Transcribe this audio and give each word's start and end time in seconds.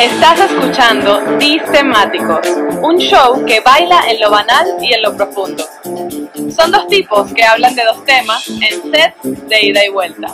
Estás 0.00 0.38
escuchando 0.40 1.20
Distemáticos, 1.38 2.46
un 2.82 2.98
show 2.98 3.42
que 3.46 3.60
baila 3.60 4.10
en 4.10 4.20
lo 4.20 4.30
banal 4.30 4.76
y 4.80 4.92
en 4.92 5.02
lo 5.02 5.16
profundo. 5.16 5.64
Son 6.54 6.70
dos 6.70 6.86
tipos 6.88 7.32
que 7.32 7.42
hablan 7.42 7.74
de 7.74 7.82
dos 7.84 8.04
temas 8.04 8.46
en 8.48 8.92
sets 8.92 9.48
de 9.48 9.66
ida 9.66 9.84
y 9.86 9.88
vuelta. 9.88 10.28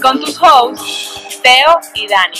Con 0.00 0.20
tus 0.20 0.40
hosts, 0.40 1.40
Teo 1.42 1.80
y 1.94 2.06
Dani. 2.06 2.38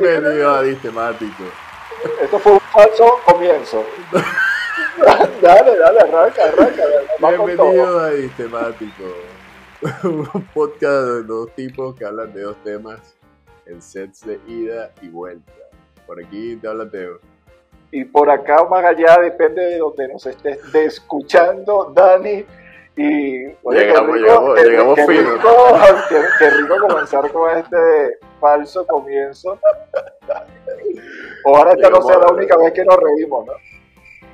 Bienvenido 0.00 0.54
a 0.54 0.62
Distemático. 0.62 1.44
Esto 2.22 2.38
fue 2.38 2.52
un 2.52 2.60
falso 2.60 3.20
comienzo. 3.26 3.84
dale, 5.42 5.76
dale, 5.78 6.00
arranca, 6.00 6.44
arranca. 6.44 6.82
Bienvenido 7.18 8.00
a 8.00 8.10
Distemático. 8.10 9.04
Un 10.04 10.46
podcast 10.54 11.06
de 11.06 11.22
dos 11.24 11.54
tipos 11.54 11.94
que 11.94 12.04
hablan 12.04 12.32
de 12.32 12.42
dos 12.42 12.56
temas 12.64 13.16
en 13.66 13.80
sets 13.80 14.26
de 14.26 14.40
ida 14.46 14.90
y 15.02 15.08
vuelta. 15.08 15.52
Por 16.06 16.22
aquí 16.22 16.56
te 16.56 16.68
habla 16.68 16.90
Teo. 16.90 17.18
Y 17.92 18.04
por 18.04 18.30
acá 18.30 18.64
más 18.64 18.84
allá 18.84 19.18
depende 19.20 19.62
de 19.62 19.78
donde 19.78 20.08
nos 20.08 20.26
estés 20.26 20.58
escuchando, 20.74 21.92
Dani. 21.94 22.44
Y 22.96 23.46
llegamos, 23.46 24.16
llegamos, 24.16 24.54
qué, 24.56 24.64
llegamos 24.64 24.96
qué 24.96 25.06
fino. 25.06 25.34
rico, 25.34 25.48
qué, 26.08 26.16
qué 26.38 26.50
rico 26.50 26.74
comenzar 26.88 27.30
con 27.32 27.56
este 27.56 28.18
falso 28.40 28.86
comienzo. 28.86 29.58
Ojalá 31.44 31.72
esta 31.72 31.90
no 31.90 32.02
sea 32.02 32.18
la 32.18 32.32
única 32.32 32.56
vez 32.58 32.72
que 32.72 32.84
nos 32.84 32.96
reímos, 32.96 33.46
¿no? 33.46 33.52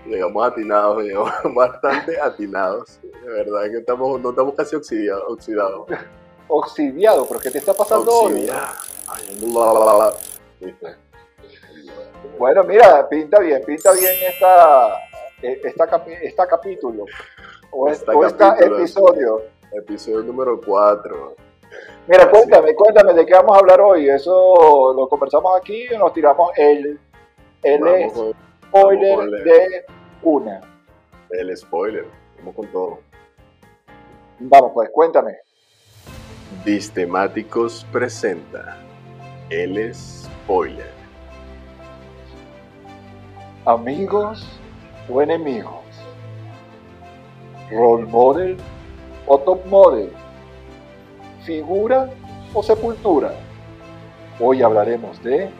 Llegamos 0.09 0.47
atinados, 0.47 1.03
llegamos 1.03 1.31
bastante 1.55 2.21
atinados. 2.21 3.01
De 3.03 3.29
verdad 3.33 3.63
que 3.71 3.79
estamos, 3.79 4.21
no 4.21 4.31
estamos 4.31 4.55
casi 4.55 4.77
oxidados. 4.77 5.25
oxidados. 5.29 5.87
Oxidiado, 6.49 7.27
pero 7.27 7.41
¿qué 7.41 7.51
te 7.51 7.59
está 7.59 7.75
pasando 7.75 8.11
hoy? 8.13 8.49
Bueno, 12.39 12.65
mira, 12.65 13.09
pinta 13.09 13.41
bien, 13.41 13.63
pinta 13.65 13.93
bien 13.93 14.13
esta, 14.33 14.95
eh, 15.43 15.61
esta, 15.65 15.87
capi- 15.89 16.19
esta 16.23 16.47
capítulo. 16.47 17.05
O, 17.71 17.89
es- 17.89 17.99
Esta 18.01 18.13
o 18.13 18.25
este 18.25 18.45
episodio. 18.65 19.43
Episodio 19.73 20.23
número 20.23 20.61
4. 20.65 21.35
Mira, 22.07 22.31
cuéntame, 22.31 22.75
cuéntame 22.75 23.13
de 23.15 23.27
qué 23.27 23.35
vamos 23.35 23.57
a 23.57 23.59
hablar 23.61 23.81
hoy. 23.81 24.09
Eso 24.09 24.93
lo 24.97 25.09
conversamos 25.09 25.57
aquí 25.59 25.87
y 25.93 25.99
nos 25.99 26.13
tiramos 26.13 26.51
el, 26.57 27.01
el 27.63 27.81
spoiler 28.69 29.31
de 29.43 29.85
una. 30.27 30.61
el 31.31 31.57
spoiler. 31.57 32.05
Vamos 32.39 32.57
con 32.57 32.67
todo. 32.73 32.99
Vamos, 34.41 34.73
pues, 34.75 34.91
cuéntame. 34.93 35.37
Distemáticos 36.65 37.87
presenta 37.93 38.77
el 39.51 39.95
spoiler. 39.95 40.91
Amigos 43.67 44.45
o 45.09 45.23
enemigos. 45.23 45.85
Role 47.71 48.07
model 48.07 48.57
o 49.29 49.39
top 49.39 49.65
model. 49.67 50.11
Figura 51.45 52.11
o 52.53 52.65
sepultura. 52.65 53.33
Hoy 54.41 54.61
hablaremos 54.61 55.23
de 55.23 55.51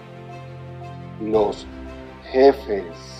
los 1.21 1.67
jefes. 2.33 3.16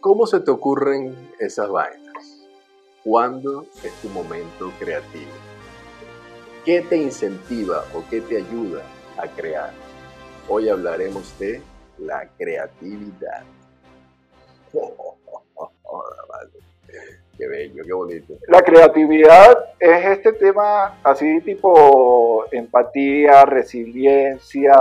¿Cómo 0.00 0.26
se 0.26 0.40
te 0.40 0.50
ocurren 0.50 1.14
esas 1.38 1.68
vainas? 1.68 2.46
¿Cuándo 3.04 3.66
es 3.84 3.92
tu 4.00 4.08
momento 4.08 4.72
creativo? 4.78 5.30
¿Qué 6.64 6.80
te 6.80 6.96
incentiva 6.96 7.84
o 7.94 8.02
qué 8.08 8.22
te 8.22 8.38
ayuda 8.38 8.82
a 9.18 9.28
crear? 9.28 9.72
Hoy 10.48 10.70
hablaremos 10.70 11.38
de 11.38 11.60
la 11.98 12.26
creatividad. 12.38 13.44
Vale. 14.72 15.19
Qué 17.40 17.48
bello, 17.48 17.82
qué 17.86 17.92
bonito. 17.94 18.34
La 18.48 18.60
creatividad 18.60 19.56
es 19.78 20.06
este 20.06 20.34
tema 20.34 20.98
así 21.02 21.40
tipo 21.40 22.44
empatía, 22.52 23.46
resiliencia 23.46 24.74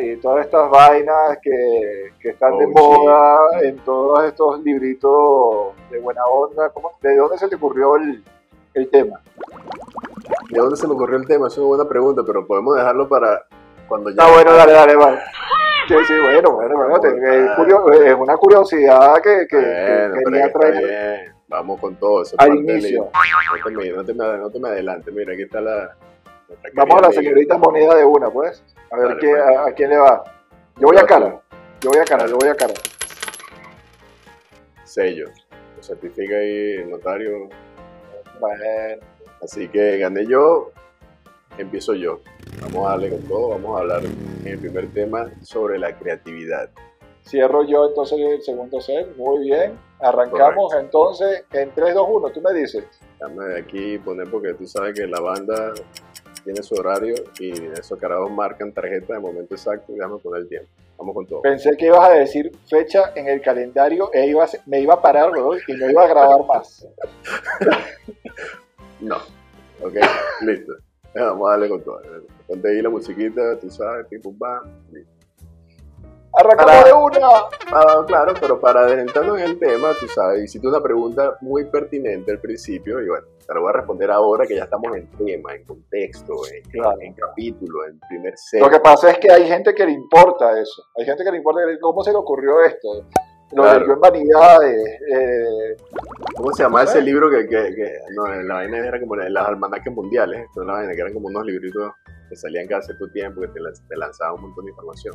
y 0.00 0.16
todas 0.16 0.46
estas 0.46 0.70
vainas 0.70 1.38
que, 1.42 2.12
que 2.18 2.30
están 2.30 2.56
de 2.56 2.64
Oh, 2.64 2.70
moda 2.70 3.60
en 3.62 3.76
todos 3.80 4.24
estos 4.24 4.62
libritos 4.62 5.74
de 5.90 5.98
buena 5.98 6.24
onda. 6.24 6.70
¿Cómo- 6.70 6.92
¿De 7.02 7.14
dónde 7.14 7.36
se 7.36 7.46
te 7.48 7.56
ocurrió 7.56 7.96
el, 7.96 8.24
el 8.72 8.88
tema? 8.88 9.20
¿De 10.50 10.58
dónde 10.58 10.76
se 10.76 10.86
me 10.88 10.94
ocurrió 10.94 11.18
el 11.18 11.26
tema? 11.26 11.48
Es 11.48 11.58
una 11.58 11.66
buena 11.66 11.84
pregunta, 11.86 12.22
pero 12.26 12.46
podemos 12.46 12.74
dejarlo 12.74 13.06
para 13.06 13.42
cuando 13.86 14.08
ya. 14.08 14.16
Ah, 14.24 14.30
bueno, 14.32 14.54
dale, 14.54 14.72
dale, 14.72 14.96
vale. 14.96 15.18
Sí, 15.88 15.94
sí, 16.06 16.14
bueno, 16.20 16.52
bueno, 16.52 16.74
bueno, 16.88 18.02
es, 18.04 18.14
una 18.14 18.36
curiosidad 18.38 19.14
que, 19.22 19.46
que- 19.48 19.58
que 19.58 20.08
Bueno, 20.08 20.14
quería 20.24 20.52
traer. 20.52 21.37
Vamos 21.48 21.80
con 21.80 21.96
todo. 21.96 22.22
eso 22.22 22.36
es 22.38 22.46
Al 22.46 22.56
inicio. 22.56 23.10
No 23.10 23.10
te, 23.10 23.82
me, 23.82 23.96
no, 23.96 24.04
te 24.04 24.14
me, 24.14 24.38
no 24.38 24.50
te 24.50 24.60
me 24.60 24.68
adelante. 24.68 25.10
Mira, 25.10 25.32
aquí 25.32 25.42
está 25.42 25.60
la. 25.60 25.96
Vamos 26.74 26.96
a 26.96 27.00
la 27.00 27.06
amiga. 27.08 27.22
señorita 27.22 27.58
moneda 27.58 27.94
de 27.94 28.04
una, 28.04 28.30
pues. 28.30 28.62
A 28.90 28.96
ver 28.96 29.08
Dale, 29.08 29.20
qué, 29.20 29.30
pues. 29.30 29.42
a, 29.42 29.66
a 29.66 29.72
quién 29.72 29.90
le 29.90 29.96
va. 29.98 30.24
Yo 30.76 30.88
voy 30.88 30.96
a 30.98 31.04
cara. 31.06 31.40
Yo 31.80 31.90
voy 31.90 31.98
a 31.98 32.04
cara, 32.04 32.26
yo 32.26 32.36
voy 32.36 32.48
a 32.48 32.54
cara. 32.54 32.74
Sello. 34.84 35.26
Lo 35.76 35.82
certifica 35.82 36.34
ahí 36.36 36.72
el 36.78 36.90
notario. 36.90 37.48
Bueno, 38.40 39.02
Así 39.42 39.68
que 39.68 39.98
gané 39.98 40.26
yo. 40.26 40.72
Empiezo 41.56 41.94
yo. 41.94 42.20
Vamos 42.60 42.86
a 42.86 42.90
darle 42.90 43.10
con 43.10 43.22
todo. 43.22 43.48
Vamos 43.50 43.76
a 43.76 43.80
hablar 43.80 44.02
en 44.04 44.46
el 44.46 44.58
primer 44.58 44.88
tema 44.92 45.30
sobre 45.42 45.78
la 45.78 45.96
creatividad. 45.96 46.70
Cierro 47.28 47.62
yo 47.64 47.88
entonces 47.88 48.18
el 48.18 48.42
segundo 48.42 48.80
set. 48.80 49.16
Muy 49.16 49.44
bien. 49.44 49.78
Arrancamos 50.00 50.72
entonces 50.74 51.44
en 51.52 51.70
3, 51.74 51.94
2, 51.94 52.06
1. 52.10 52.30
Tú 52.30 52.40
me 52.40 52.52
dices. 52.54 52.84
Dame 53.20 53.44
de 53.46 53.60
aquí 53.60 53.98
poner 53.98 54.30
porque 54.30 54.54
tú 54.54 54.66
sabes 54.66 54.94
que 54.98 55.06
la 55.06 55.20
banda 55.20 55.72
tiene 56.44 56.62
su 56.62 56.74
horario 56.76 57.14
y 57.40 57.50
esos 57.72 57.98
carajos 57.98 58.30
marcan 58.30 58.72
tarjeta 58.72 59.14
de 59.14 59.18
momento 59.20 59.54
exacto 59.54 59.92
y 59.92 59.96
déjame 59.96 60.18
poner 60.18 60.42
el 60.42 60.48
tiempo. 60.48 60.68
Vamos 60.96 61.14
con 61.14 61.26
todo. 61.26 61.42
Pensé 61.42 61.76
que 61.76 61.86
ibas 61.86 62.08
a 62.08 62.12
decir 62.12 62.50
fecha 62.68 63.12
en 63.14 63.28
el 63.28 63.40
calendario 63.42 64.10
e 64.12 64.26
iba 64.26 64.44
a 64.44 64.46
ser- 64.48 64.60
me 64.66 64.80
iba 64.80 64.94
a 64.94 65.02
parar, 65.02 65.30
weón, 65.30 65.58
y 65.68 65.72
no 65.74 65.90
iba 65.90 66.04
a 66.04 66.08
grabar 66.08 66.44
más. 66.46 66.86
No. 69.00 69.16
Ok, 69.80 69.94
listo. 70.40 70.72
Vamos 71.14 71.48
a 71.48 71.50
darle 71.52 71.68
con 71.68 71.82
todo. 71.82 72.00
Ponte 72.46 72.68
ahí 72.68 72.82
la 72.82 72.88
musiquita, 72.90 73.56
tú 73.60 73.70
sabes, 73.70 74.08
tipo, 74.08 74.32
bam. 74.36 74.64
listo. 74.92 75.12
Arrancamos 76.34 76.72
Para- 76.72 76.84
de 76.86 76.92
una. 76.92 78.04
Claro, 78.06 78.34
pero 78.40 78.60
para 78.60 78.80
adelantarnos 78.80 79.38
en 79.40 79.44
el 79.44 79.58
tema, 79.58 79.88
tú 79.98 80.06
sabes, 80.08 80.44
hiciste 80.44 80.66
una 80.68 80.80
pregunta 80.80 81.36
muy 81.40 81.64
pertinente 81.64 82.30
al 82.30 82.38
principio 82.40 83.00
y 83.02 83.08
bueno, 83.08 83.26
te 83.46 83.54
la 83.54 83.60
voy 83.60 83.70
a 83.70 83.72
responder 83.72 84.10
ahora 84.10 84.46
que 84.46 84.54
ya 84.56 84.64
estamos 84.64 84.94
en 84.96 85.08
tema, 85.12 85.54
en 85.54 85.64
contexto, 85.64 86.34
en, 86.54 86.62
Claro. 86.70 86.96
en 87.00 87.14
capítulo, 87.14 87.86
en 87.86 87.98
primer 88.08 88.34
set. 88.36 88.60
Lo 88.60 88.70
que 88.70 88.78
pasa 88.80 89.10
es 89.10 89.18
que 89.18 89.32
hay 89.32 89.46
gente 89.46 89.74
que 89.74 89.84
le 89.86 89.92
importa 89.92 90.60
eso. 90.60 90.82
Hay 90.96 91.04
gente 91.06 91.24
que 91.24 91.30
le 91.32 91.38
importa 91.38 91.60
cómo 91.80 92.02
se 92.04 92.10
le 92.12 92.18
ocurrió 92.18 92.60
esto. 92.62 92.88
Lo 93.52 93.62
Claro. 93.62 93.80
leyó 93.80 93.92
en 93.94 94.00
vanidades. 94.00 95.00
eh, 95.10 95.76
¿Cómo 96.36 96.52
se 96.52 96.62
llama 96.62 96.82
ese 96.84 97.00
libro 97.00 97.30
que, 97.30 97.48
que, 97.48 97.74
que- 97.74 97.98
no, 98.14 98.26
la 98.28 98.54
vaina 98.56 98.78
era 98.86 99.00
como 99.00 99.16
las 99.16 99.48
almanaques 99.48 99.92
mundiales, 99.92 100.44
esto 100.44 100.60
es 100.60 100.66
la 100.66 100.74
vaina 100.74 100.92
que 100.92 101.00
eran 101.00 101.14
como 101.14 101.28
unos 101.28 101.44
libritos 101.44 101.90
que 102.28 102.36
salían 102.36 102.66
cada 102.68 102.82
cierto 102.82 103.08
tiempo 103.10 103.40
que 103.40 103.48
te, 103.48 103.60
te 103.88 103.96
lanzaban 103.96 104.34
un 104.36 104.42
montón 104.42 104.66
de 104.66 104.70
información. 104.70 105.14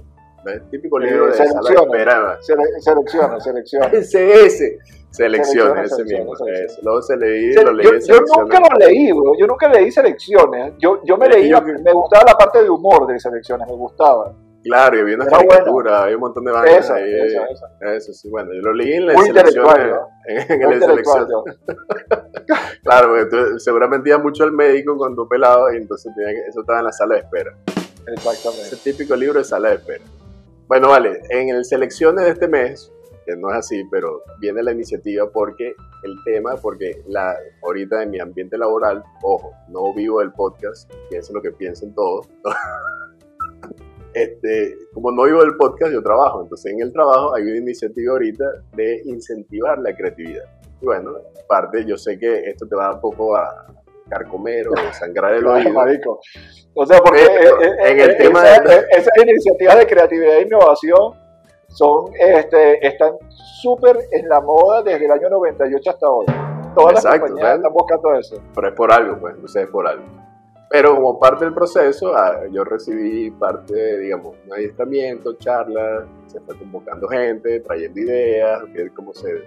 Típico 0.70 1.00
Eh, 1.00 1.06
libro 1.06 1.28
de 1.28 1.34
selecciona. 1.34 2.38
sele- 2.42 2.80
selecciona, 2.82 3.40
selecciona. 3.40 3.86
Ese, 3.94 4.46
ese. 4.46 4.80
Selecciones, 5.12 5.92
ese 5.92 6.04
mismo. 6.06 6.34
Luego 6.82 7.02
se 7.04 7.16
leí, 7.18 7.54
Se- 7.54 7.64
lo 7.64 7.72
leí 7.72 7.88
yo, 8.08 8.20
nunca 8.38 8.60
lo 8.60 8.78
leí, 8.80 9.12
bro. 9.12 9.34
yo 9.38 9.46
nunca 9.46 9.68
leí 9.70 9.92
selecciones. 9.92 10.74
Yo, 10.80 11.02
yo 11.06 11.18
me 11.18 11.30
leí, 11.30 11.50
yo- 11.50 11.62
me 11.62 11.94
gustaba 11.94 12.26
la 12.32 12.34
parte 12.38 12.64
de 12.64 12.70
humor 12.70 13.06
de 13.08 13.20
selecciones, 13.20 13.68
me 13.68 13.76
gustaba. 13.76 14.34
Claro, 14.64 14.98
y 14.98 15.02
había 15.02 15.16
una 15.18 15.26
caricatura, 15.28 16.04
había 16.04 16.16
un 16.16 16.22
montón 16.22 16.46
de 16.46 16.52
vainas 16.54 16.86
Esa, 16.86 16.96
ahí. 16.96 17.14
esa, 17.26 17.44
esa. 17.48 17.94
Eso 17.96 18.14
sí, 18.14 18.30
bueno, 18.30 18.54
yo 18.54 18.62
lo 18.62 18.74
leí 18.74 18.94
en 18.94 19.08
la 19.08 19.14
Muy 19.14 19.26
selección. 19.28 19.68
En, 20.26 20.52
en 20.52 20.60
Muy 20.68 20.76
la 20.80 20.86
selección. 20.88 21.28
Claro, 22.84 23.10
porque 23.10 23.26
tú 23.26 23.60
seguramente 23.60 24.10
ibas 24.10 24.22
mucho 24.22 24.44
al 24.44 24.52
médico 24.52 24.98
cuando 24.98 25.28
pelado 25.28 25.72
y 25.74 25.78
entonces 25.78 26.12
tenía 26.16 26.32
que, 26.34 26.50
eso 26.50 26.62
estaba 26.62 26.80
en 26.80 26.86
la 26.86 26.92
sala 26.92 27.16
de 27.16 27.22
espera. 27.22 27.52
Exactamente. 28.08 28.64
Ese 28.68 28.92
típico 28.92 29.16
libro 29.16 29.40
de 29.40 29.46
sala 29.46 29.70
de 29.70 29.76
espera. 29.76 30.04
Bueno, 30.74 30.90
vale, 30.90 31.22
en 31.30 31.50
el 31.50 31.64
selecciones 31.66 32.26
de 32.26 32.32
este 32.32 32.48
mes, 32.48 32.92
que 33.28 33.36
no 33.36 33.52
es 33.52 33.58
así, 33.58 33.84
pero 33.92 34.24
viene 34.40 34.64
la 34.64 34.72
iniciativa 34.72 35.30
porque 35.32 35.76
el 36.02 36.16
tema, 36.26 36.56
porque 36.56 37.00
la, 37.06 37.38
ahorita 37.62 38.02
en 38.02 38.10
mi 38.10 38.20
ambiente 38.20 38.58
laboral, 38.58 39.04
ojo, 39.22 39.52
no 39.68 39.94
vivo 39.94 40.20
el 40.24 40.32
podcast, 40.32 40.92
piensen 41.12 41.36
lo 41.36 41.44
que 41.44 41.52
piensen 41.52 41.94
todos. 41.94 42.28
Este, 44.16 44.76
como 44.94 45.12
no 45.12 45.24
vivo 45.24 45.42
del 45.42 45.56
podcast, 45.58 45.92
yo 45.92 46.02
trabajo. 46.02 46.44
Entonces, 46.44 46.72
en 46.72 46.82
el 46.82 46.92
trabajo 46.92 47.36
hay 47.36 47.44
una 47.44 47.58
iniciativa 47.58 48.14
ahorita 48.14 48.46
de 48.76 49.02
incentivar 49.06 49.80
la 49.80 49.96
creatividad. 49.96 50.46
bueno, 50.82 51.14
parte, 51.48 51.84
yo 51.86 51.98
sé 51.98 52.20
que 52.20 52.48
esto 52.48 52.68
te 52.68 52.76
va 52.76 52.94
un 52.94 53.02
poco 53.02 53.36
a 53.36 53.66
carcomer 54.14 54.68
o 54.68 54.74
sangrar 54.94 55.34
el 55.34 55.46
oído. 55.48 55.74
Marico. 55.74 56.20
O 56.76 56.86
sea, 56.86 57.00
porque 57.00 57.26
en 57.86 58.00
el 58.00 58.18
tema 58.18 58.44
esas 58.90 59.14
iniciativas 59.22 59.78
de 59.78 59.88
creatividad 59.88 60.38
e 60.38 60.42
innovación 60.42 61.14
son, 61.68 62.12
este, 62.20 62.86
están 62.86 63.14
súper 63.62 63.98
en 64.12 64.28
la 64.28 64.42
moda 64.42 64.82
desde 64.82 65.06
el 65.06 65.12
año 65.12 65.30
98 65.30 65.90
hasta 65.90 66.08
ahora. 66.08 66.72
Todas 66.76 67.04
las 67.04 67.20
compañías 67.20 67.56
están 67.56 67.74
buscando 67.74 68.14
eso. 68.16 68.42
Pero 68.56 68.68
es 68.68 68.74
por 68.74 68.92
algo, 68.92 69.20
pues, 69.20 69.38
no 69.38 69.48
sé, 69.48 69.64
es 69.64 69.68
por 69.68 69.88
algo. 69.88 70.04
Pero 70.70 70.96
como 70.96 71.20
parte 71.20 71.46
del 71.46 71.54
proceso, 71.54 72.16
ah, 72.16 72.42
yo 72.52 72.64
recibí 72.64 73.30
parte, 73.30 74.00
digamos, 74.00 74.36
un 74.44 74.54
adiestramiento, 74.54 75.34
charlas, 75.38 76.06
se 76.26 76.40
fue 76.40 76.58
convocando 76.58 77.08
gente, 77.08 77.60
trayendo 77.60 78.00
ideas, 78.00 78.74
ver 78.74 78.92
cómo 78.92 79.14
se 79.14 79.44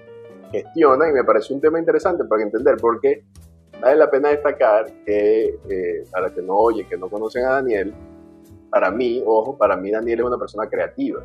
gestiona 0.52 1.08
y 1.08 1.12
me 1.12 1.24
pareció 1.24 1.56
un 1.56 1.60
tema 1.60 1.80
interesante 1.80 2.24
para 2.24 2.42
entender 2.42 2.76
porque 2.80 3.24
vale 3.80 3.96
la 3.96 4.10
pena 4.10 4.30
destacar 4.30 4.86
que 5.04 5.58
eh, 5.68 6.04
a 6.12 6.20
la 6.20 6.30
que 6.30 6.42
no 6.42 6.54
oye, 6.56 6.86
que 6.86 6.96
no 6.96 7.08
conocen 7.08 7.44
a 7.44 7.52
Daniel, 7.52 7.94
para 8.70 8.90
mí, 8.90 9.22
ojo, 9.24 9.56
para 9.56 9.76
mí 9.76 9.90
Daniel 9.90 10.20
es 10.20 10.26
una 10.26 10.38
persona 10.38 10.68
creativa. 10.68 11.22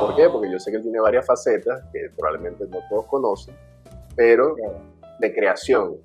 ¿Por 0.00 0.16
qué? 0.16 0.28
Porque 0.28 0.50
yo 0.50 0.58
sé 0.58 0.70
que 0.70 0.78
él 0.78 0.82
tiene 0.82 1.00
varias 1.00 1.24
facetas 1.24 1.84
que 1.92 2.10
probablemente 2.16 2.66
no 2.68 2.78
todos 2.90 3.06
conocen, 3.06 3.54
pero 4.14 4.56
de 5.18 5.34
creación. 5.34 5.96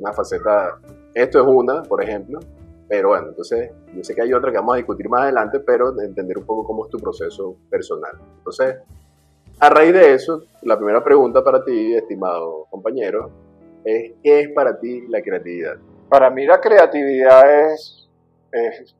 Una 0.00 0.12
faceta, 0.12 0.78
esto 1.14 1.40
es 1.40 1.46
una, 1.46 1.82
por 1.82 2.02
ejemplo, 2.02 2.40
pero 2.88 3.08
bueno, 3.08 3.28
entonces 3.28 3.70
yo 3.94 4.04
sé 4.04 4.14
que 4.14 4.20
hay 4.20 4.34
otra 4.34 4.50
que 4.50 4.58
vamos 4.58 4.74
a 4.74 4.76
discutir 4.76 5.08
más 5.08 5.22
adelante, 5.22 5.60
pero 5.60 5.92
de 5.92 6.04
entender 6.04 6.36
un 6.36 6.44
poco 6.44 6.64
cómo 6.64 6.84
es 6.84 6.90
tu 6.90 6.98
proceso 6.98 7.56
personal. 7.70 8.12
Entonces, 8.36 8.76
a 9.58 9.70
raíz 9.70 9.94
de 9.94 10.12
eso, 10.12 10.42
la 10.62 10.76
primera 10.76 11.02
pregunta 11.02 11.42
para 11.42 11.64
ti, 11.64 11.94
estimado 11.94 12.66
compañero, 12.68 13.30
es 13.84 14.12
¿qué 14.22 14.40
es 14.40 14.48
para 14.50 14.78
ti 14.78 15.06
la 15.08 15.22
creatividad? 15.22 15.76
Para 16.08 16.30
mí 16.30 16.44
la 16.44 16.60
creatividad 16.60 17.72
es, 17.72 18.08
es 18.52 18.94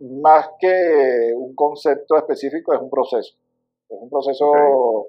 más 0.00 0.50
que 0.60 1.32
un 1.34 1.54
concepto 1.54 2.16
específico, 2.16 2.74
es 2.74 2.80
un 2.80 2.90
proceso. 2.90 3.34
Es 3.88 3.98
un 4.00 4.10
proceso 4.10 5.06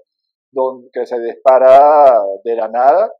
donde, 0.51 0.89
que 0.91 1.05
se 1.05 1.19
dispara 1.19 2.21
de 2.43 2.55
la 2.55 2.67
nada, 2.67 3.11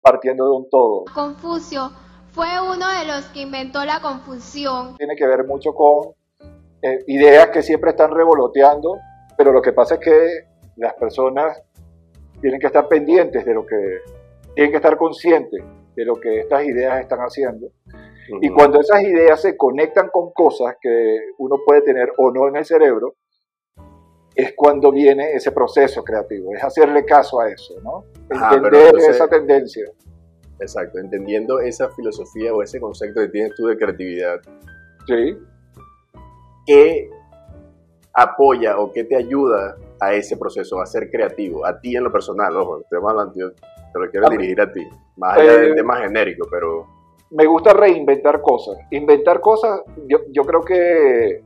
partiendo 0.00 0.44
de 0.44 0.50
un 0.50 0.68
todo. 0.68 1.04
Confucio 1.14 1.90
fue 2.32 2.48
uno 2.60 2.90
de 2.98 3.06
los 3.06 3.26
que 3.26 3.42
inventó 3.42 3.84
la 3.84 4.00
confusión. 4.00 4.96
Tiene 4.96 5.14
que 5.14 5.26
ver 5.26 5.44
mucho 5.46 5.72
con 5.72 6.14
eh, 6.82 7.04
ideas 7.06 7.50
que 7.50 7.62
siempre 7.62 7.90
están 7.90 8.10
revoloteando, 8.10 8.98
pero 9.36 9.52
lo 9.52 9.62
que 9.62 9.72
pasa 9.72 9.94
es 9.94 10.00
que 10.00 10.28
las 10.76 10.94
personas 10.94 11.62
tienen 12.40 12.60
que 12.60 12.66
estar 12.66 12.88
pendientes 12.88 13.44
de 13.44 13.54
lo 13.54 13.64
que, 13.64 14.00
tienen 14.54 14.70
que 14.70 14.76
estar 14.76 14.96
conscientes 14.96 15.62
de 15.94 16.04
lo 16.04 16.16
que 16.20 16.40
estas 16.40 16.64
ideas 16.64 17.00
están 17.00 17.20
haciendo. 17.20 17.68
Y 18.40 18.48
cuando 18.50 18.80
esas 18.80 19.02
ideas 19.02 19.42
se 19.42 19.56
conectan 19.56 20.08
con 20.10 20.32
cosas 20.32 20.76
que 20.80 21.18
uno 21.38 21.56
puede 21.64 21.82
tener 21.82 22.12
o 22.16 22.30
no 22.30 22.48
en 22.48 22.56
el 22.56 22.64
cerebro, 22.64 23.16
es 24.34 24.54
cuando 24.56 24.90
viene 24.90 25.32
ese 25.32 25.52
proceso 25.52 26.02
creativo, 26.02 26.54
es 26.54 26.64
hacerle 26.64 27.04
caso 27.04 27.40
a 27.40 27.50
eso, 27.50 27.74
¿no? 27.82 28.04
Entender 28.30 28.96
esa 28.96 29.28
tendencia. 29.28 29.84
Exacto, 30.58 30.98
entendiendo 30.98 31.60
esa 31.60 31.90
filosofía 31.90 32.52
o 32.54 32.62
ese 32.62 32.80
concepto 32.80 33.20
que 33.20 33.28
tienes 33.28 33.54
tú 33.54 33.66
de 33.66 33.76
creatividad. 33.76 34.40
Sí. 35.06 35.38
¿Qué 36.66 37.10
apoya 38.14 38.78
o 38.78 38.90
qué 38.92 39.04
te 39.04 39.16
ayuda 39.16 39.76
a 40.00 40.14
ese 40.14 40.36
proceso, 40.36 40.80
a 40.80 40.86
ser 40.86 41.10
creativo? 41.10 41.66
A 41.66 41.78
ti 41.78 41.94
en 41.94 42.04
lo 42.04 42.12
personal, 42.12 42.56
ojo, 42.56 42.82
te, 42.88 42.96
te 43.94 44.00
lo 44.00 44.10
quiero 44.10 44.28
dirigir 44.28 44.60
a 44.60 44.72
ti, 44.72 44.86
más 45.16 45.38
allá 45.38 45.52
del 45.58 45.72
eh, 45.72 45.74
tema 45.76 45.98
genérico, 45.98 46.48
pero... 46.50 46.86
Me 47.30 47.46
gusta 47.46 47.72
reinventar 47.72 48.40
cosas. 48.40 48.76
Inventar 48.90 49.40
cosas, 49.40 49.82
yo, 50.08 50.18
yo 50.32 50.42
creo 50.42 50.62
que 50.62 51.44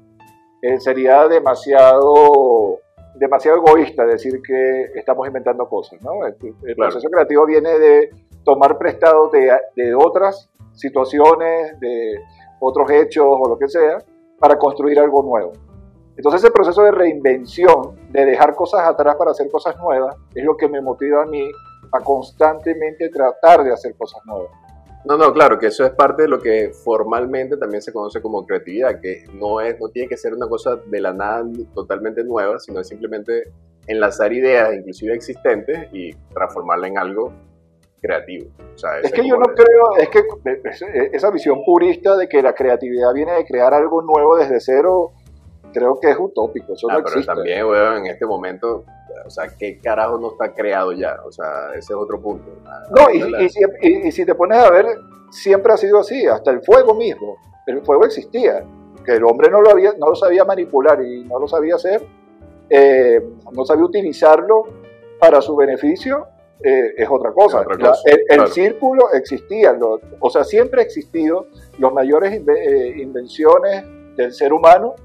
eh, 0.62 0.80
sería 0.80 1.28
demasiado 1.28 2.80
demasiado 3.14 3.58
egoísta 3.58 4.06
decir 4.06 4.40
que 4.40 4.92
estamos 4.94 5.26
inventando 5.26 5.68
cosas, 5.68 6.00
¿no? 6.02 6.24
El, 6.24 6.36
proceso 6.76 7.08
creativo 7.10 7.46
viene 7.46 7.76
de 7.78 8.10
tomar 8.44 8.78
prestado 8.78 9.28
de, 9.28 9.50
de, 9.74 9.94
otras 9.94 10.48
situaciones, 10.72 11.78
de 11.80 12.14
otros 12.60 12.88
hechos 12.92 13.26
o 13.26 13.48
lo 13.48 13.58
que 13.58 13.66
sea, 13.66 13.98
para 14.38 14.56
construir 14.56 15.00
algo 15.00 15.22
nuevo. 15.22 15.52
Entonces 16.16 16.42
ese 16.44 16.52
proceso 16.52 16.82
de 16.84 16.92
reinvención, 16.92 17.98
de 18.10 18.24
dejar 18.24 18.54
cosas 18.54 18.86
atrás 18.86 19.16
para 19.16 19.32
hacer 19.32 19.50
cosas 19.50 19.76
nuevas, 19.78 20.16
es 20.34 20.44
lo 20.44 20.56
que 20.56 20.68
me 20.68 20.80
motiva 20.80 21.24
a 21.24 21.26
mí 21.26 21.50
a 21.92 22.00
constantemente 22.00 23.08
tratar 23.08 23.64
de 23.64 23.72
hacer 23.72 23.94
cosas 23.96 24.20
nuevas. 24.26 24.50
No, 25.04 25.16
no, 25.16 25.32
claro, 25.32 25.58
que 25.58 25.68
eso 25.68 25.84
es 25.84 25.92
parte 25.92 26.22
de 26.22 26.28
lo 26.28 26.40
que 26.40 26.70
formalmente 26.84 27.56
también 27.56 27.80
se 27.80 27.92
conoce 27.92 28.20
como 28.20 28.44
creatividad, 28.44 29.00
que 29.00 29.24
no, 29.32 29.60
es, 29.60 29.78
no 29.80 29.88
tiene 29.88 30.08
que 30.08 30.16
ser 30.16 30.34
una 30.34 30.48
cosa 30.48 30.76
de 30.76 31.00
la 31.00 31.12
nada 31.12 31.44
totalmente 31.74 32.24
nueva, 32.24 32.58
sino 32.58 32.80
es 32.80 32.88
simplemente 32.88 33.44
enlazar 33.86 34.32
ideas, 34.32 34.74
inclusive 34.74 35.14
existentes, 35.14 35.88
y 35.92 36.12
transformarla 36.34 36.88
en 36.88 36.98
algo 36.98 37.32
creativo. 38.00 38.50
es 39.02 39.12
que 39.12 39.26
yo 39.26 39.36
no 39.36 39.46
creo, 39.54 39.96
es 39.98 40.08
que 40.08 40.22
esa 41.12 41.30
visión 41.30 41.64
purista 41.64 42.16
de 42.16 42.28
que 42.28 42.42
la 42.42 42.54
creatividad 42.54 43.12
viene 43.14 43.32
de 43.32 43.44
crear 43.44 43.74
algo 43.74 44.02
nuevo 44.02 44.36
desde 44.36 44.60
cero, 44.60 45.12
creo 45.72 45.98
que 46.00 46.10
es 46.10 46.16
utópico, 46.18 46.72
eso 46.74 46.88
ah, 46.90 46.98
no 46.98 47.04
pero 47.04 47.24
también, 47.24 47.64
weón, 47.66 47.98
en 47.98 48.06
este 48.06 48.26
momento, 48.26 48.84
o 49.24 49.30
sea, 49.30 49.48
¿qué 49.58 49.78
carajo 49.78 50.18
no 50.18 50.32
está 50.32 50.54
creado 50.54 50.92
ya? 50.92 51.16
O 51.24 51.32
sea, 51.32 51.70
ese 51.70 51.92
es 51.92 51.98
otro 51.98 52.20
punto. 52.20 52.50
No, 52.90 53.10
y, 53.10 54.10
si, 54.12 54.24
te 54.24 54.34
pones 54.34 54.58
a 54.58 54.70
ver, 54.70 54.86
siempre 55.30 55.72
ha 55.72 55.76
sido 55.76 55.98
así, 56.00 56.26
hasta 56.26 56.50
el 56.50 56.62
fuego 56.62 56.94
mismo. 56.94 57.36
El 57.66 57.82
fuego 57.82 58.04
existía, 58.04 58.64
que 59.04 59.12
el 59.12 59.24
hombre 59.24 59.50
no 59.50 59.60
lo, 59.60 59.70
había, 59.70 59.92
no 59.98 60.08
lo 60.08 60.14
sabía 60.14 60.44
manipular 60.44 61.02
y 61.02 61.24
no 61.24 61.38
lo 61.38 61.48
sabía 61.48 61.74
hacer, 61.74 62.02
eh, 62.70 63.22
no 63.52 63.64
sabía 63.64 63.84
utilizarlo 63.84 64.64
para 65.18 65.40
su 65.40 65.56
beneficio, 65.56 66.26
eh, 66.62 66.94
es 66.96 67.08
otra 67.08 67.32
cosa. 67.32 67.64
el, 68.04 68.46
círculo 68.48 69.12
existía, 69.12 69.78
o 70.20 70.30
sea, 70.30 70.44
siempre 70.44 70.80
ha 70.80 70.84
existido 70.84 71.46
las 71.78 71.92
mayores 71.92 72.32
eh, 72.34 72.94
invenciones 72.96 73.84
del 74.16 74.32
ser 74.32 74.52
humano 74.52 74.96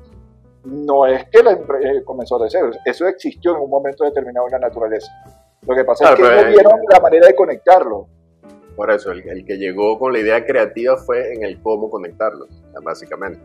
no 0.66 1.06
es 1.06 1.26
que 1.26 1.44
la, 1.44 1.52
eh, 1.52 2.04
comenzó 2.06 2.40
de 2.40 2.50
cero, 2.50 2.72
eso 2.86 3.08
existió 3.08 3.56
en 3.56 3.62
un 3.62 3.70
momento 3.70 4.04
determinado 4.04 4.48
en 4.48 4.54
la 4.54 4.60
naturaleza. 4.60 5.12
Lo 5.68 5.76
que 5.76 5.84
pasa 5.84 6.12
es 6.12 6.16
que 6.16 6.22
no 6.22 6.48
vieron 6.50 6.74
la 6.90 7.00
manera 7.00 7.28
de 7.28 7.36
conectarlo. 7.36 8.08
Por 8.76 8.92
eso, 8.92 9.12
el, 9.12 9.46
que 9.46 9.58
llegó 9.58 10.00
con 10.00 10.14
la 10.14 10.20
idea 10.20 10.46
creativa 10.46 10.98
fue 10.98 11.34
en 11.34 11.44
el 11.44 11.62
cómo 11.62 11.90
conectarlo, 11.90 12.48
básicamente. 12.82 13.40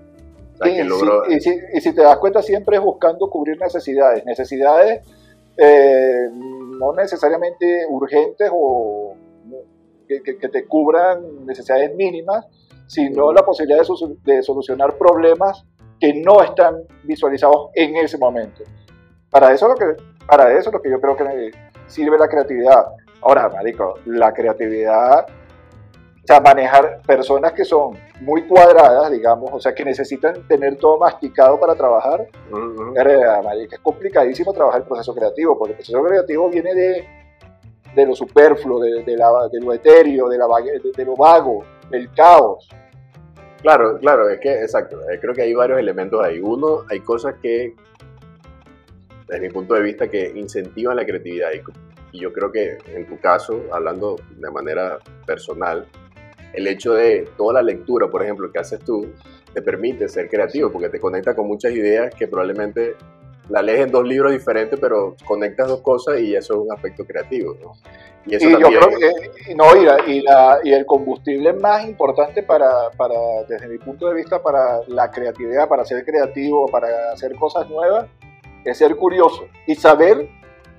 y, 0.65 1.41
si, 1.41 1.95
te 1.95 2.03
das 2.03 2.17
cuenta, 2.19 2.43
siempre 2.43 2.77
es 2.77 2.83
buscando 2.83 3.29
cubrir 3.29 3.61
necesidades. 3.61 4.25
Necesidades 4.25 5.03
eh, 5.57 6.29
no 6.33 6.93
necesariamente 6.95 7.85
urgentes 7.89 8.51
o 8.53 9.17
que, 10.09 10.21
te 10.21 10.67
cubran 10.67 11.45
necesidades 11.45 11.95
mínimas, 11.95 12.47
sino 12.87 13.33
la 13.33 13.43
posibilidad 13.43 13.83
de, 13.83 14.33
de 14.33 14.43
solucionar 14.43 14.97
problemas 14.97 15.67
que 16.01 16.15
no 16.15 16.43
están 16.43 16.83
visualizados 17.03 17.71
en 17.75 17.97
ese 17.97 18.19
momento. 18.19 18.63
Para 19.31 19.53
eso, 19.53 19.69
lo 19.69 19.75
que, 19.75 19.97
para 20.27 20.53
eso 20.53 20.71
es 20.71 20.73
lo 20.73 20.81
que 20.83 20.91
yo 20.91 21.01
creo 21.01 21.17
que 21.17 21.51
sirve 21.87 22.19
la 22.19 22.29
creatividad. 22.29 22.87
Ahora, 23.21 23.49
marico, 23.49 23.95
la 24.07 24.33
creatividad, 24.33 25.27
o 25.27 26.27
sea, 26.27 26.41
manejar 26.41 27.01
personas 27.07 27.53
que 27.53 27.65
son 27.65 27.97
muy 28.21 28.47
cuadradas, 28.47 29.11
digamos, 29.11 29.51
o 29.53 29.59
sea, 29.59 29.75
que 29.75 29.85
necesitan 29.85 30.47
tener 30.47 30.77
todo 30.77 30.99
masticado 30.99 31.59
para 31.59 31.75
trabajar, 31.75 32.29
es 33.73 33.79
complicadísimo 33.81 34.53
trabajar 34.53 34.83
el 34.83 34.87
proceso 34.87 35.15
creativo, 35.15 35.59
porque 35.59 35.73
el 35.73 35.77
proceso 35.79 36.03
creativo 36.03 36.51
viene 36.51 36.75
de, 36.75 37.09
de 37.95 38.07
lo 38.07 38.15
superfluo, 38.15 38.79
de, 38.79 39.03
de, 39.05 39.17
la, 39.17 39.49
de 39.51 39.61
lo 39.61 39.73
etéreo, 39.73 40.29
de, 40.29 40.39
la, 40.39 40.47
de 40.95 41.05
lo 41.05 41.17
vago, 41.17 41.65
del 41.91 42.13
caos. 42.13 42.69
Claro, 43.63 43.99
claro, 43.99 44.29
es 44.29 44.39
que, 44.39 44.63
exacto, 44.63 45.01
eh, 45.11 45.19
creo 45.21 45.35
que 45.35 45.43
hay 45.43 45.53
varios 45.53 45.81
elementos 45.81 46.25
ahí. 46.25 46.39
Uno, 46.41 46.85
hay 46.89 47.01
cosas 47.01 47.35
que, 47.43 47.75
desde 49.27 49.41
mi 49.41 49.49
punto 49.49 49.75
de 49.75 49.83
vista, 49.83 50.09
que 50.09 50.33
incentivan 50.35 50.97
la 50.97 51.05
creatividad. 51.05 51.51
Y 52.13 52.21
yo 52.21 52.33
creo 52.33 52.53
que 52.53 52.79
en 52.95 53.07
tu 53.07 53.19
caso, 53.19 53.65
hablando 53.73 54.17
de 54.37 54.51
manera 54.51 54.99
personal, 55.27 55.87
el 56.53 56.67
hecho 56.67 56.95
de 56.95 57.29
toda 57.37 57.55
la 57.55 57.63
lectura, 57.63 58.09
por 58.09 58.23
ejemplo, 58.23 58.51
que 58.51 58.61
haces 58.61 58.81
tú, 58.81 59.13
te 59.53 59.61
permite 59.61 60.09
ser 60.09 60.29
creativo 60.29 60.71
porque 60.71 60.89
te 60.89 61.01
conecta 61.01 61.35
con 61.35 61.49
muchas 61.49 61.73
ideas 61.73 62.15
que 62.15 62.29
probablemente 62.29 62.95
la 63.49 63.63
lees 63.63 63.81
en 63.81 63.91
dos 63.91 64.07
libros 64.07 64.33
diferentes, 64.33 64.79
pero 64.79 65.17
conectas 65.25 65.69
dos 65.69 65.81
cosas 65.81 66.21
y 66.21 66.35
eso 66.35 66.55
es 66.55 66.61
un 66.61 66.73
aspecto 66.73 67.05
creativo. 67.05 67.57
¿no? 67.63 67.73
Y, 68.27 68.35
eso 68.35 68.49
yo 68.51 68.59
creo 68.59 68.99
que, 68.99 69.55
no, 69.55 69.65
y, 70.07 70.23
y, 70.65 70.73
el 70.73 70.85
combustible 70.85 71.55
más 71.55 71.87
importante 71.87 72.43
para, 72.43 72.91
para, 72.97 73.15
desde 73.49 73.69
mi 73.69 73.79
punto 73.79 74.09
de 74.09 74.15
vista, 74.15 74.43
para 74.43 74.81
la 74.87 75.11
creatividad, 75.11 75.69
para 75.69 75.85
ser 75.85 76.05
creativo, 76.05 76.67
para 76.67 77.13
hacer 77.13 77.35
cosas 77.37 77.69
nuevas, 77.71 78.07
es 78.65 78.77
ser 78.77 78.97
curioso 78.97 79.49
y 79.67 79.75
saber 79.75 80.29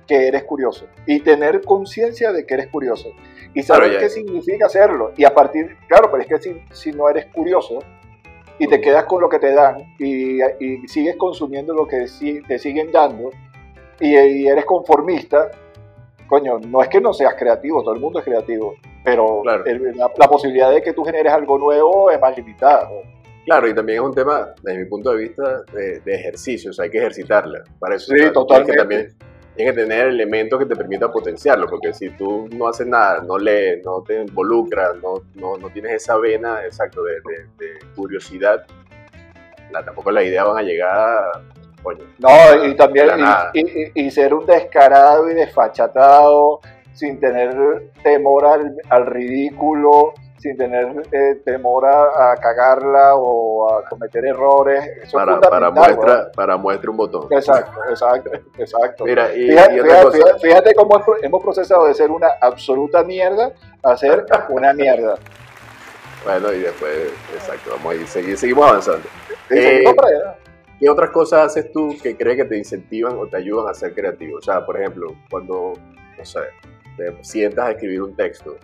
que 0.06 0.28
eres 0.28 0.44
curioso 0.44 0.86
y 1.06 1.20
tener 1.20 1.62
conciencia 1.62 2.32
de 2.32 2.44
que 2.44 2.54
eres 2.54 2.68
curioso 2.68 3.10
y 3.54 3.62
saber 3.62 3.98
qué 3.98 4.08
significa 4.08 4.66
hacerlo. 4.66 5.12
Y 5.16 5.24
a 5.24 5.34
partir, 5.34 5.76
claro, 5.88 6.08
pero 6.10 6.22
es 6.22 6.28
que 6.28 6.38
si, 6.38 6.62
si 6.72 6.92
no 6.92 7.08
eres 7.08 7.26
curioso 7.26 7.80
y 8.60 8.68
te 8.68 8.80
quedas 8.80 9.06
con 9.06 9.22
lo 9.22 9.28
que 9.28 9.38
te 9.38 9.54
dan 9.54 9.94
y, 9.98 10.40
y 10.60 10.86
sigues 10.86 11.16
consumiendo 11.16 11.72
lo 11.72 11.88
que 11.88 12.06
te 12.46 12.58
siguen 12.58 12.92
dando 12.92 13.30
y, 14.00 14.46
eres 14.46 14.64
conformista, 14.66 15.50
coño, 16.26 16.58
no 16.58 16.82
es 16.82 16.88
que 16.88 17.00
no 17.00 17.12
seas 17.12 17.34
creativo, 17.34 17.82
todo 17.82 17.94
el 17.94 18.00
mundo 18.00 18.18
es 18.18 18.24
creativo, 18.24 18.74
pero 19.02 19.42
la, 19.44 20.28
posibilidad 20.28 20.70
de 20.70 20.82
que 20.82 20.92
tú 20.92 21.04
generes 21.04 21.32
algo 21.32 21.58
nuevo 21.58 22.10
es 22.10 22.20
más 22.20 22.36
limitada. 22.36 22.88
Claro, 23.46 23.66
y 23.66 23.74
también 23.74 23.98
es 23.98 24.04
un 24.04 24.14
tema, 24.14 24.54
desde 24.62 24.78
mi 24.78 24.84
punto 24.84 25.10
de 25.10 25.16
vista, 25.16 25.62
de, 25.72 26.00
ejercicio, 26.06 26.70
o 26.70 26.72
sea, 26.74 26.84
hay 26.84 26.90
que 26.90 26.98
ejercitarla. 26.98 27.64
Para 27.78 27.96
eso 27.96 28.14
sí, 28.14 28.30
totalmente. 28.32 28.72
Que 28.72 28.78
también 28.78 29.14
tienes 29.54 29.74
que 29.74 29.82
tener 29.82 30.08
elementos 30.08 30.58
que 30.58 30.66
te 30.66 30.76
permitan 30.76 31.10
potenciarlo, 31.10 31.66
porque 31.68 31.92
si 31.92 32.10
tú 32.10 32.48
no 32.52 32.68
haces 32.68 32.86
nada, 32.86 33.22
no 33.22 33.38
lees, 33.38 33.84
no 33.84 34.02
te 34.02 34.20
involucras, 34.22 34.96
no, 35.02 35.22
no, 35.34 35.56
no 35.56 35.68
tienes 35.70 35.92
esa 35.94 36.16
vena, 36.16 36.64
exacto, 36.64 37.02
de, 37.02 37.16
curiosidad, 37.94 38.64
la, 39.70 39.84
tampoco 39.84 40.10
las 40.10 40.24
ideas 40.24 40.46
van 40.46 40.58
a 40.58 40.62
llegar 40.62 41.42
Coño, 41.82 42.04
no, 42.18 42.66
y 42.66 42.76
también 42.76 43.08
y, 43.54 44.06
y, 44.06 44.10
ser 44.10 44.34
un 44.34 44.44
descarado 44.44 45.30
y 45.30 45.34
desfachatado, 45.34 46.60
sin 46.92 47.18
tener 47.18 47.90
temor 48.02 48.44
al, 48.44 48.76
al 48.90 49.06
ridículo, 49.06 50.12
sin 50.40 50.56
tener 50.56 51.02
eh, 51.12 51.42
temor 51.44 51.84
a, 51.86 52.34
cagarla 52.40 53.14
o 53.14 53.72
a 53.74 53.84
cometer 53.84 54.24
errores. 54.24 54.82
para, 55.12 55.38
para, 55.38 55.70
muestra, 55.70 56.32
para 56.32 56.56
muestra 56.56 56.90
un 56.90 56.96
botón. 56.96 57.26
Exacto, 57.30 57.78
exacto, 57.88 58.30
exacto. 58.56 59.04
Mira, 59.04 59.34
y, 59.34 59.50
fíjate, 60.40 60.74
cómo 60.74 60.98
hemos 61.22 61.42
procesado 61.42 61.86
de 61.86 61.94
ser 61.94 62.10
una 62.10 62.28
absoluta 62.40 63.04
mierda 63.04 63.52
a 63.82 63.96
ser 63.96 64.24
una 64.48 64.72
mierda. 64.72 65.16
Bueno, 66.24 66.52
y 66.52 66.60
después, 66.60 67.12
exacto, 67.34 67.70
vamos 67.76 67.92
a 67.92 67.96
ir, 67.96 68.36
seguimos 68.36 68.66
avanzando. 68.66 69.08
Eh, 69.50 69.84
¿Qué 70.78 70.88
otras 70.88 71.10
cosas 71.10 71.46
haces 71.46 71.70
tú 71.72 71.94
que 72.02 72.16
crees 72.16 72.38
que 72.38 72.44
te 72.46 72.56
incentivan 72.56 73.18
o 73.18 73.26
te 73.26 73.36
ayudan 73.36 73.68
a 73.68 73.74
ser 73.74 73.94
creativo? 73.94 74.38
O 74.38 74.42
sea, 74.42 74.64
por 74.64 74.80
ejemplo, 74.80 75.14
cuando, 75.30 75.74
no 76.16 76.24
sé, 76.24 76.40
te 76.96 77.22
sientas 77.22 77.66
a 77.66 77.70
escribir 77.72 78.00
un 78.00 78.16
texto, 78.16 78.56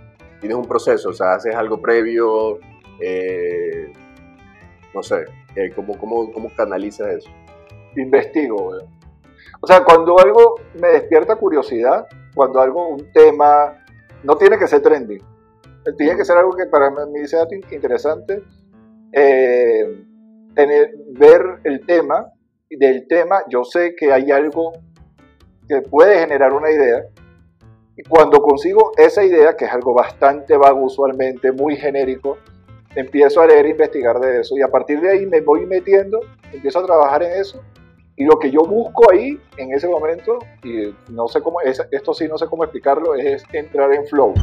tienes 0.46 0.56
un 0.62 0.68
proceso, 0.68 1.08
o 1.08 1.12
sea, 1.12 1.34
haces 1.34 1.54
algo 1.54 1.80
previo, 1.80 2.58
eh, 3.00 3.92
no 4.94 5.02
sé, 5.02 5.24
eh, 5.56 5.72
¿cómo, 5.74 5.98
cómo, 5.98 6.32
cómo, 6.32 6.50
canalizas 6.54 7.08
eso? 7.08 7.30
Investigo, 7.96 8.72
O 9.60 9.66
sea, 9.66 9.82
cuando 9.82 10.18
algo 10.20 10.54
me 10.80 10.88
despierta 10.88 11.34
curiosidad, 11.34 12.06
cuando 12.34 12.60
algo, 12.60 12.88
un 12.88 13.10
tema, 13.12 13.84
no 14.22 14.36
tiene 14.36 14.56
que 14.56 14.68
ser 14.68 14.82
trending, 14.82 15.22
tiene 15.98 16.16
que 16.16 16.24
ser 16.24 16.36
algo 16.36 16.52
que 16.52 16.66
para 16.66 16.90
mí 16.90 17.26
sea 17.26 17.46
interesante, 17.72 18.42
eh, 19.12 20.04
ver 20.54 21.42
el 21.64 21.84
tema, 21.84 22.32
y 22.68 22.76
del 22.76 23.08
tema 23.08 23.42
yo 23.48 23.64
sé 23.64 23.94
que 23.96 24.12
hay 24.12 24.30
algo 24.30 24.72
que 25.68 25.82
puede 25.82 26.20
generar 26.20 26.52
una 26.52 26.70
idea, 26.70 27.04
y 27.96 28.02
cuando 28.02 28.42
consigo 28.42 28.92
esa 28.96 29.24
idea, 29.24 29.56
que 29.56 29.64
es 29.64 29.72
algo 29.72 29.94
bastante 29.94 30.56
vago 30.56 30.80
usualmente, 30.82 31.50
muy 31.50 31.76
genérico, 31.76 32.36
empiezo 32.94 33.40
a 33.40 33.46
leer 33.46 33.66
e 33.66 33.70
investigar 33.70 34.20
de 34.20 34.40
eso. 34.40 34.56
Y 34.56 34.62
a 34.62 34.68
partir 34.68 35.00
de 35.00 35.10
ahí 35.10 35.26
me 35.26 35.40
voy 35.40 35.64
metiendo, 35.64 36.20
empiezo 36.52 36.80
a 36.80 36.86
trabajar 36.86 37.22
en 37.22 37.40
eso. 37.40 37.62
Y 38.14 38.24
lo 38.24 38.38
que 38.38 38.50
yo 38.50 38.60
busco 38.60 39.10
ahí, 39.10 39.40
en 39.56 39.72
ese 39.72 39.88
momento, 39.88 40.38
y 40.62 40.94
no 41.10 41.26
sé 41.28 41.40
cómo, 41.40 41.60
esto 41.62 42.12
sí 42.12 42.28
no 42.28 42.36
sé 42.36 42.46
cómo 42.46 42.64
explicarlo, 42.64 43.14
es 43.14 43.44
entrar 43.52 43.92
en 43.94 44.06
flow. 44.06 44.34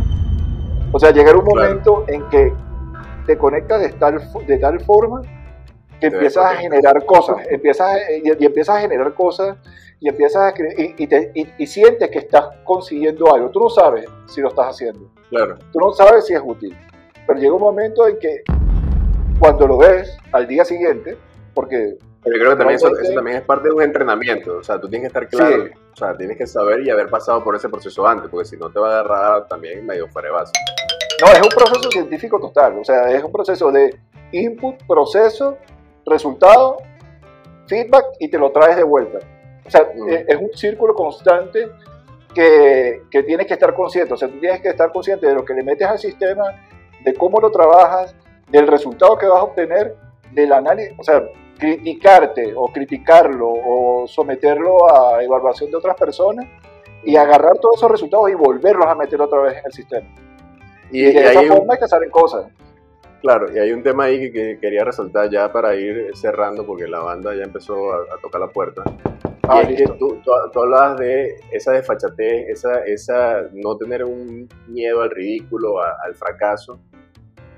O 0.92 1.00
sea, 1.00 1.12
llegar 1.12 1.36
un 1.36 1.46
momento 1.46 2.06
en 2.08 2.28
que 2.30 2.54
te 3.28 3.38
conectas 3.38 3.82
de 3.82 3.90
tal, 3.90 4.20
de 4.48 4.58
tal 4.58 4.80
forma 4.82 5.22
que 6.04 6.16
empiezas 6.16 6.46
a 6.46 6.56
generar 6.56 7.06
cosas, 7.06 7.38
empiezas 7.50 7.98
y, 8.22 8.28
y 8.28 8.46
empiezas 8.46 8.78
a 8.78 8.82
generar 8.82 9.14
cosas 9.14 9.58
y 10.02 10.10
empiezas 10.10 10.42
a 10.42 10.50
escribir 10.50 10.96
y, 11.58 11.66
sientes 11.66 12.10
que 12.10 12.20
estás 12.20 12.50
consiguiendo 12.66 13.34
algo. 13.34 13.50
Tú 13.50 13.62
no 13.62 13.70
sabes 13.70 14.06
si 14.26 14.42
lo 14.42 14.50
estás 14.50 14.76
haciendo. 14.76 15.10
Claro. 15.30 15.58
Tú 15.72 15.80
no 15.80 15.94
sabes 15.94 16.26
si 16.26 16.34
es 16.34 16.42
útil. 16.44 16.76
Pero 17.26 17.40
llega 17.40 17.54
un 17.54 17.62
momento 17.62 18.06
en 18.06 18.20
que 18.20 18.44
cuando 19.40 19.66
lo 19.66 19.78
ves 19.78 20.18
al 20.34 20.46
día 20.46 20.66
siguiente, 20.66 21.18
porque... 21.54 21.98
Pero 22.22 22.36
yo 22.36 22.42
creo 22.42 22.52
que 22.52 22.58
también 22.58 22.76
eso, 22.76 22.92
también 23.16 23.38
es 23.38 23.44
parte 23.44 23.70
de 23.70 23.74
un 23.74 23.82
entrenamiento. 23.82 24.58
O 24.58 24.64
sea, 24.64 24.78
tú 24.78 24.90
tienes 24.90 25.10
que 25.10 25.20
estar 25.20 25.30
claro. 25.30 25.70
O 25.94 25.96
sea, 25.96 26.18
tienes 26.18 26.38
que 26.38 26.48
saber 26.48 26.82
y 26.82 26.90
haber 26.90 27.08
pasado 27.08 27.42
por 27.42 27.56
ese 27.56 27.70
proceso 27.70 28.06
antes, 28.06 28.30
porque 28.30 28.46
si 28.46 28.58
no 28.58 28.70
te 28.70 28.80
va 28.80 28.90
a 28.90 29.00
agarrar 29.00 29.48
también 29.48 29.86
medio 29.86 30.10
fuera 30.10 30.28
de 30.28 30.34
base. 30.34 30.52
No, 31.22 31.32
es 31.32 31.42
un 31.42 31.50
proceso 31.50 31.90
científico 31.90 32.42
total. 32.42 32.78
O 32.78 32.84
sea, 32.84 33.10
es 33.10 33.24
un 33.24 33.32
proceso 33.32 33.72
de 33.72 33.98
input, 34.34 34.76
proceso, 34.86 35.58
resultado, 36.06 36.78
feedback 37.68 38.06
y 38.20 38.30
te 38.30 38.38
lo 38.38 38.52
traes 38.52 38.76
de 38.76 38.84
vuelta. 38.84 39.20
O 39.66 39.70
sea, 39.70 39.88
es 40.28 40.38
un 40.38 40.50
círculo 40.54 40.94
constante 40.94 41.70
que, 42.34 43.04
que, 43.10 43.24
tienes 43.24 43.48
que 43.48 43.54
estar 43.54 43.74
consciente. 43.74 44.14
O 44.14 44.18
sea, 44.18 44.28
tú 44.28 44.40
tienes 44.40 44.62
que 44.62 44.70
estar 44.70 44.92
consciente 44.92 45.28
de 45.28 45.34
lo 45.34 45.46
que 45.46 45.54
le 45.54 45.64
metes 45.64 45.88
al 45.88 46.00
sistema, 46.00 46.44
de 47.04 47.14
cómo 47.14 47.40
lo 47.40 47.50
trabajas, 47.50 48.16
del 48.50 48.68
resultado 48.68 49.18
que 49.18 49.26
vas 49.26 49.40
a 49.40 49.44
obtener, 49.44 49.96
del 50.32 50.52
análisis, 50.52 50.94
o 51.00 51.04
sea, 51.04 51.24
criticarte 51.58 52.54
o 52.56 52.68
criticarlo 52.68 53.50
o 53.50 54.08
someterlo 54.08 54.94
a 54.94 55.24
evaluación 55.24 55.72
de 55.72 55.78
otras 55.78 55.96
personas 55.96 56.46
y 57.04 57.16
agarrar 57.16 57.58
todos 57.60 57.78
esos 57.78 57.92
resultados 57.92 58.30
y 58.30 58.34
volverlos 58.34 58.86
a 58.88 58.96
meter 58.96 59.22
otra 59.22 59.42
vez 59.42 59.58
en 59.58 59.66
el 59.66 59.74
sistema. 59.74 60.08
Y, 60.92 61.04
de 61.04 61.32
esa 61.32 61.42
forma 61.44 61.74
es 61.74 61.80
que 61.80 61.88
salen 61.88 62.10
cosas. 62.10 62.46
Claro, 63.24 63.48
y 63.56 63.58
hay 63.58 63.72
un 63.72 63.82
tema 63.82 64.04
ahí 64.04 64.34
que, 64.34 64.60
quería 64.60 64.84
resaltar 64.84 65.30
ya 65.30 65.50
para 65.50 65.74
ir 65.78 66.12
cerrando, 66.14 66.66
porque 66.66 66.90
la 66.90 67.00
banda 67.00 67.34
ya 67.34 67.44
empezó 67.44 67.94
a, 67.94 68.18
tocar 68.22 68.42
la 68.42 68.50
puerta. 68.50 68.84
Ah, 69.44 69.64
y 69.64 69.76
es 69.76 69.82
que 69.82 69.98
tú, 69.98 70.20
tú, 70.22 70.60
hablabas 70.60 70.98
de 70.98 71.36
esa 71.54 71.72
desfachatez, 71.72 72.50
esa, 72.50 72.84
esa 72.84 73.48
no 73.54 73.78
tener 73.78 74.04
un 74.04 74.50
miedo 74.68 75.02
al 75.02 75.10
ridículo, 75.10 75.82
al 75.82 76.14
fracaso. 76.16 76.82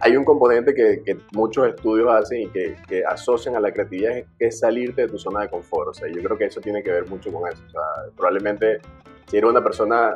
Hay 0.02 0.16
un 0.16 0.24
componente 0.24 0.76
que, 0.76 1.02
que 1.04 1.18
muchos 1.34 1.68
estudios 1.68 2.14
hacen 2.14 2.44
y 2.44 2.48
que, 2.50 2.76
que, 2.88 3.04
asocian 3.04 3.56
a 3.56 3.60
la 3.60 3.72
creatividad, 3.72 4.24
que 4.38 4.46
es 4.46 4.60
salirte 4.60 5.02
de 5.02 5.08
tu 5.08 5.18
zona 5.18 5.42
de 5.42 5.50
confort. 5.50 5.88
O 5.90 5.94
sea, 5.96 6.08
yo 6.08 6.22
creo 6.22 6.38
que 6.38 6.46
eso 6.46 6.62
tiene 6.62 6.84
que 6.84 6.92
ver 6.92 7.10
mucho 7.10 7.32
con 7.32 7.52
eso. 7.52 7.64
O 7.66 7.70
sea, 7.72 7.82
probablemente 8.16 8.82
si 9.26 9.38
eres 9.38 9.50
una 9.50 9.64
persona 9.64 10.14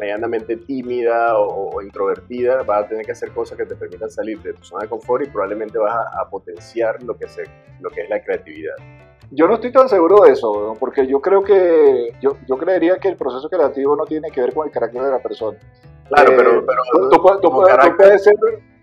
medianamente 0.00 0.56
tímida 0.56 1.38
o, 1.38 1.80
introvertida, 1.82 2.62
vas 2.62 2.84
a 2.84 2.88
tener 2.88 3.04
que 3.04 3.12
hacer 3.12 3.30
cosas 3.30 3.56
que 3.56 3.66
te 3.66 3.76
permitan 3.76 4.10
salir 4.10 4.40
de 4.40 4.54
tu 4.54 4.64
zona 4.64 4.84
de 4.84 4.88
confort 4.88 5.24
y 5.24 5.30
probablemente 5.30 5.78
vas 5.78 5.94
a, 5.94 6.28
potenciar 6.28 7.02
lo 7.02 7.16
que, 7.16 7.28
se, 7.28 7.44
lo 7.80 7.90
que 7.90 8.02
es 8.02 8.10
la 8.10 8.22
creatividad. 8.22 8.74
Yo 9.30 9.46
no 9.46 9.54
estoy 9.54 9.70
tan 9.70 9.88
seguro 9.88 10.24
de 10.24 10.32
eso, 10.32 10.74
porque 10.80 11.06
yo 11.06 11.20
creo 11.20 11.42
que, 11.42 12.14
yo, 12.20 12.36
yo 12.48 12.56
creería 12.56 12.98
que 12.98 13.08
el 13.08 13.16
proceso 13.16 13.48
creativo 13.48 13.94
no 13.94 14.04
tiene 14.04 14.30
que 14.30 14.40
ver 14.40 14.54
con 14.54 14.66
el 14.66 14.72
carácter 14.72 15.02
de 15.02 15.10
la 15.10 15.20
persona. 15.20 15.58
Claro, 16.08 16.32
pero, 16.36 16.58
eh, 16.58 16.64
pero 16.66 17.10
tú, 17.10 17.52
puedes, 17.52 18.24
ser, 18.24 18.34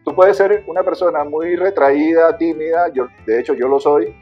tú 0.05 0.15
puedes 0.15 0.38
ser 0.38 0.63
una 0.67 0.83
persona 0.83 1.25
muy 1.25 1.55
retraída, 1.57 2.38
tímida, 2.38 2.88
yo, 2.93 3.07
de 3.25 3.39
hecho 3.39 3.53
yo 3.53 3.67
lo 3.67 3.79
soy, 3.79 4.15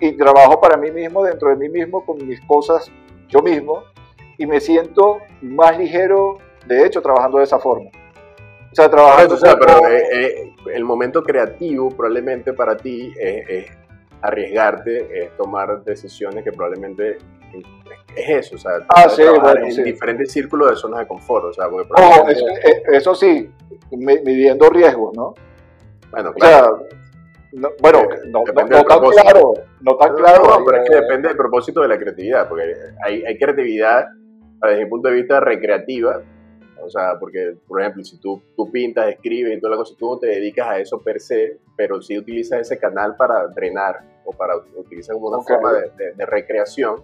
y 0.00 0.16
trabajo 0.16 0.60
para 0.60 0.76
mí 0.76 0.90
mismo, 0.90 1.22
dentro 1.24 1.50
de 1.50 1.56
mí 1.56 1.68
mismo, 1.68 2.04
con 2.06 2.26
mis 2.26 2.40
cosas 2.46 2.90
yo 3.28 3.42
mismo, 3.42 3.82
y 4.38 4.46
me 4.46 4.60
siento 4.60 5.18
más 5.40 5.78
ligero, 5.78 6.38
de 6.66 6.86
hecho, 6.86 7.02
trabajando 7.02 7.38
de 7.38 7.44
esa 7.44 7.58
forma. 7.58 7.90
O 8.70 8.74
sea, 8.74 8.90
trabajando... 8.90 9.34
O 9.34 9.38
sea, 9.38 9.56
pero 9.56 9.86
eh, 9.88 10.04
eh, 10.12 10.54
el 10.74 10.84
momento 10.84 11.22
creativo 11.22 11.90
probablemente 11.90 12.52
para 12.52 12.76
ti 12.76 13.12
es, 13.18 13.66
arriesgarte, 14.22 15.24
es 15.24 15.36
tomar 15.36 15.82
decisiones 15.84 16.44
que 16.44 16.52
probablemente 16.52 17.18
es 18.16 18.28
eso, 18.28 18.56
o 18.56 18.58
sea, 18.58 18.72
ah, 18.88 19.08
sí, 19.08 19.22
en 19.22 19.84
diferentes 19.84 20.32
círculos 20.32 20.70
de 20.70 20.76
zonas 20.76 21.00
de 21.00 21.06
confort, 21.06 21.46
o 21.46 21.52
sea, 21.52 21.68
porque, 21.68 21.90
eh, 22.32 22.82
eso, 22.92 23.14
sí, 23.14 23.50
midiendo 23.90 24.70
riesgos, 24.70 25.14
¿no? 25.16 25.34
Bueno, 26.10 26.32
claro. 26.34 26.86
No, 27.52 27.68
bueno, 27.80 28.04
no, 28.28 28.44
tan 28.44 28.66
claro, 28.66 29.54
no 29.80 29.96
tan 29.96 30.14
claro. 30.14 30.64
pero 30.64 30.82
es 30.82 30.88
que 30.88 30.96
depende 30.96 31.28
del 31.28 31.36
propósito 31.36 31.82
de 31.82 31.88
la 31.88 31.98
creatividad, 31.98 32.48
porque 32.48 32.74
hay, 33.04 33.22
hay 33.24 33.38
creatividad 33.38 34.06
desde 34.68 34.84
mi 34.84 34.90
punto 34.90 35.08
de 35.08 35.14
vista 35.14 35.40
recreativa, 35.40 36.22
o 36.82 36.90
sea, 36.90 37.18
porque, 37.18 37.54
por 37.66 37.80
ejemplo, 37.80 38.04
si 38.04 38.18
tú, 38.18 38.42
tú 38.56 38.70
pintas, 38.70 39.08
escribes 39.08 39.56
y 39.56 39.60
toda 39.60 39.72
la 39.72 39.76
cosa, 39.76 39.94
tú 39.98 40.10
no 40.10 40.18
te 40.18 40.26
dedicas 40.26 40.68
a 40.68 40.78
eso 40.78 41.00
per 41.00 41.20
se, 41.20 41.58
pero 41.76 42.02
sí 42.02 42.18
utilizas 42.18 42.60
ese 42.60 42.78
canal 42.78 43.16
para 43.16 43.46
drenar 43.48 44.00
o 44.24 44.32
para 44.32 44.56
utilizar 44.76 45.14
como 45.14 45.28
una 45.28 45.42
forma 45.42 45.72
de, 45.72 46.12
de, 46.16 46.26
recreación, 46.26 46.96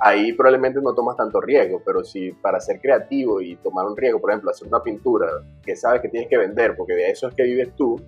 ahí 0.00 0.32
probablemente 0.32 0.80
no 0.80 0.94
tomas 0.94 1.16
tanto 1.16 1.40
riesgo, 1.40 1.80
pero 1.84 2.02
si 2.02 2.32
para 2.32 2.60
ser 2.60 2.80
creativo 2.80 3.40
y 3.40 3.56
tomar 3.56 3.86
un 3.86 3.96
riesgo, 3.96 4.20
por 4.20 4.30
ejemplo, 4.30 4.50
hacer 4.50 4.66
una 4.66 4.82
pintura 4.82 5.28
que 5.62 5.76
sabes 5.76 6.00
que 6.00 6.08
tienes 6.08 6.28
que 6.28 6.38
vender, 6.38 6.76
porque 6.76 6.94
de 6.94 7.10
eso 7.10 7.28
es 7.28 7.34
que 7.34 7.44
vives 7.44 7.74
tú, 7.76 8.00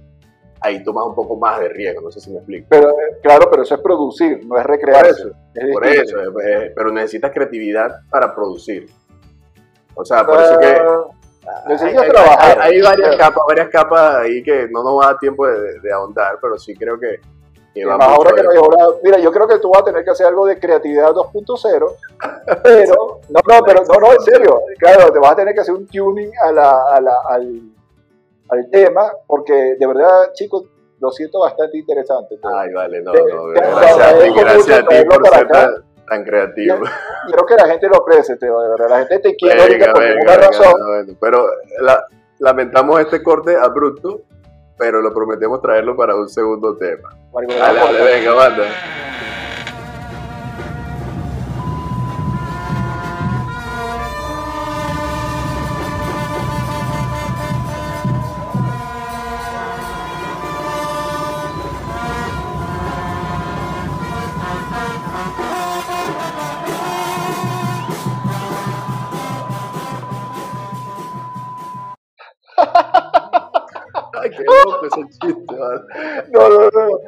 ahí 0.61 0.83
tomas 0.83 1.07
un 1.07 1.15
poco 1.15 1.37
más 1.37 1.61
de 1.61 1.69
riesgo, 1.69 2.03
no 2.03 2.11
sé 2.11 2.21
si 2.21 2.31
me 2.31 2.39
explico. 2.39 2.67
Pero, 2.71 2.91
eh, 2.91 3.19
claro, 3.23 3.49
pero 3.51 3.63
eso 3.63 3.75
es 3.75 3.81
producir, 3.81 4.45
no 4.47 4.59
es 4.59 4.65
recrear. 4.65 5.03
Por 5.03 5.15
eso, 5.15 5.31
por 5.73 5.87
eso 5.87 6.17
pero 6.75 6.91
necesitas 6.93 7.31
creatividad 7.33 8.01
para 8.11 8.35
producir. 8.35 8.89
O 9.95 10.05
sea, 10.05 10.25
por 10.27 10.41
eso 10.41 10.59
que... 10.59 10.77
Ah, 11.49 11.65
necesitas 11.69 12.09
trabajar. 12.09 12.61
Hay, 12.61 12.81
varias 12.81 13.17
capas, 13.17 13.43
varias 13.47 13.69
capas 13.69 14.17
ahí 14.17 14.43
que 14.43 14.69
no 14.71 14.83
nos 14.83 14.99
va 14.99 15.05
a 15.05 15.07
dar 15.13 15.19
tiempo 15.19 15.47
de, 15.47 15.93
ahondar, 15.93 16.39
pero 16.41 16.59
sí 16.59 16.75
creo 16.75 16.99
que, 16.99 17.21
ahora 17.89 18.33
que 18.35 18.43
mira, 19.05 19.19
yo 19.19 19.31
creo 19.31 19.47
que 19.47 19.59
tú 19.59 19.71
vas 19.71 19.83
a 19.83 19.85
tener 19.85 20.05
que 20.05 20.11
hacer 20.11 20.27
algo 20.27 20.47
de 20.47 20.59
creatividad 20.59 21.11
2.0, 21.11 21.93
pero, 22.65 23.21
no, 23.29 23.41
no, 23.47 23.65
pero, 23.65 23.85
no, 23.85 24.01
no, 24.01 24.13
en 24.13 24.21
serio, 24.23 24.61
claro, 24.79 25.13
te 25.13 25.21
vas 25.21 25.33
a 25.33 25.37
tener 25.37 25.55
que 25.55 25.61
hacer 25.61 25.75
un 25.75 25.87
tuning 25.87 26.33
a 26.43 26.51
la, 26.51 26.83
a 26.91 27.01
la, 27.01 27.15
al, 27.29 27.76
al 28.49 28.71
tema, 28.71 29.13
porque 29.27 29.77
de 29.79 29.87
verdad, 29.87 30.33
chicos, 30.33 30.65
lo 31.01 31.11
siento 31.11 31.41
bastante 31.41 31.79
interesante. 31.79 32.39
Ay, 32.43 32.73
vale, 32.73 33.03
no, 33.03 33.13
no, 33.13 33.47
gracias, 33.49 34.35
gracias 34.35 34.79
a 34.79 34.89
ti 34.89 34.97
por 35.05 35.29
ser 35.29 35.49
tan, 35.49 36.25
creativo. 36.25 36.79
Quiero 37.27 37.47
que 37.47 37.55
la 37.57 37.67
gente 37.67 37.89
lo 37.89 37.97
aprecie, 37.97 38.37
de 38.37 38.51
verdad, 38.51 38.89
la 38.89 38.99
gente 38.99 39.19
te 39.19 39.37
quiere 39.37 39.79
por 39.93 40.03
ninguna 40.03 40.37
razón. 40.37 41.17
pero 41.21 41.47
lamentamos 42.39 43.01
este 43.01 43.23
corte 43.23 43.57
abrupto, 43.57 44.23
pero 44.79 45.01
lo 45.01 45.13
prometemos 45.13 45.61
traerlo 45.61 45.97
para 45.97 46.15
un 46.15 46.29
segundo 46.29 46.77
tema. 46.77 47.17
Vale, 47.33 47.59
vale, 47.59 48.05
venga, 48.05 48.35
manda. 48.35 48.65
No, 76.33 76.49
no, 76.49 76.71
no. 76.71 76.99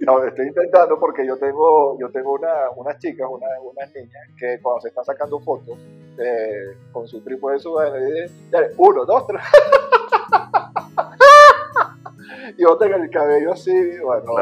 No, 0.00 0.24
estoy 0.24 0.46
intentando 0.46 0.98
porque 0.98 1.26
yo 1.26 1.36
tengo, 1.38 1.98
yo 1.98 2.08
tengo 2.10 2.34
una, 2.34 2.70
unas 2.76 2.98
chicas, 2.98 3.26
una, 3.28 3.46
unas 3.62 3.92
niñas 3.94 4.28
que 4.38 4.60
cuando 4.62 4.80
se 4.80 4.88
están 4.88 5.04
sacando 5.04 5.40
fotos 5.40 5.76
eh, 6.18 6.76
con 6.92 7.08
su 7.08 7.20
tripo 7.22 7.50
de 7.50 7.58
su 7.58 7.74
dale, 7.74 8.30
uno, 8.76 9.04
dos, 9.04 9.26
tres. 9.26 9.42
y 12.56 12.62
yo 12.62 12.76
tengo 12.76 12.96
el 12.96 13.10
cabello 13.10 13.52
así, 13.52 13.98
bueno. 13.98 14.34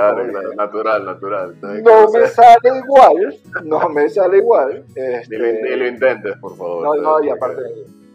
natural, 0.54 1.06
natural. 1.06 1.56
No 1.82 2.10
me 2.10 2.26
sale 2.26 2.78
igual, 2.84 3.40
no 3.64 3.88
me 3.88 4.08
sale 4.10 4.38
igual. 4.38 4.84
Este, 4.94 5.36
y, 5.36 5.76
lo, 5.76 5.86
intentes, 5.86 6.36
por 6.36 6.56
favor. 6.56 6.82
No, 6.82 7.02
no, 7.02 7.24
y 7.24 7.30
aparte 7.30 7.62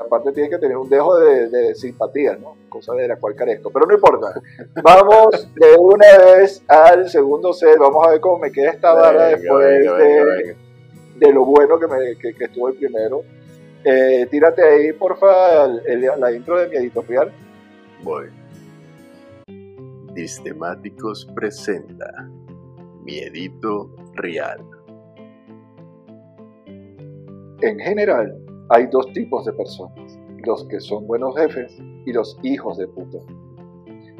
aparte 0.06 0.32
tiene 0.32 0.50
que 0.50 0.58
tener 0.58 0.78
un 0.78 0.90
dejo 0.90 1.18
de, 1.18 1.76
simpatía, 1.76 2.36
¿no? 2.36 2.56
Cosa 2.70 2.94
de 2.94 3.08
la 3.08 3.18
cual 3.18 3.36
carezco, 3.36 3.72
pero 3.72 3.86
no 3.86 3.94
importa. 3.94 4.42
Vamos 4.84 5.48
de 5.56 5.76
una 5.78 6.18
vez 6.18 6.64
al 6.68 7.10
segundo 7.10 7.54
set, 7.54 7.78
vamos 7.78 8.06
a 8.06 8.12
ver 8.12 8.20
cómo 8.20 8.40
me 8.40 8.52
queda 8.52 8.72
esta 8.72 8.94
vara 8.94 9.28
después 9.28 9.84
de, 11.16 11.34
lo 11.34 11.46
bueno 11.46 11.80
que, 11.80 11.88
me, 11.88 12.16
que, 12.18 12.44
estuvo 12.44 12.70
el 12.70 12.76
primero. 12.76 13.24
Eh, 13.84 14.28
tírate 14.30 14.64
ahí, 14.64 14.94
porfa, 14.94 15.68
la 15.68 16.32
intro 16.32 16.60
de 16.60 16.68
mi 16.68 16.78
editorial. 16.78 17.32
Voy. 18.04 18.28
Distemáticos 20.14 21.26
presenta 21.34 22.30
Miedito 23.04 23.96
Real. 24.16 24.60
En 27.62 27.80
general, 27.80 28.36
hay 28.72 28.88
dos 28.88 29.12
tipos 29.12 29.46
de 29.46 29.52
personas, 29.52 30.18
los 30.46 30.64
que 30.66 30.80
son 30.80 31.06
buenos 31.06 31.36
jefes 31.36 31.78
y 32.06 32.14
los 32.14 32.40
hijos 32.42 32.78
de 32.78 32.88
puta. 32.88 33.18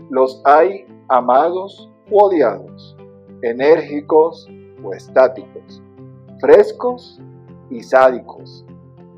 Los 0.10 0.42
hay 0.44 0.86
amados 1.08 1.90
o 2.12 2.26
odiados, 2.26 2.98
enérgicos 3.42 4.50
o 4.84 4.94
estáticos, 4.94 5.82
frescos 6.42 7.22
y 7.70 7.82
sádicos. 7.82 8.66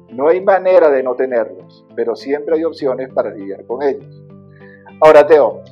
No 0.09 0.27
hay 0.27 0.39
manera 0.39 0.91
de 0.91 1.01
no 1.01 1.15
tenerlos, 1.15 1.83
pero 1.95 2.15
siempre 2.15 2.55
hay 2.55 2.63
opciones 2.63 3.11
para 3.11 3.31
lidiar 3.31 3.65
con 3.65 3.81
ellos. 3.81 4.21
Ahora, 5.01 5.25
Teo, 5.25 5.63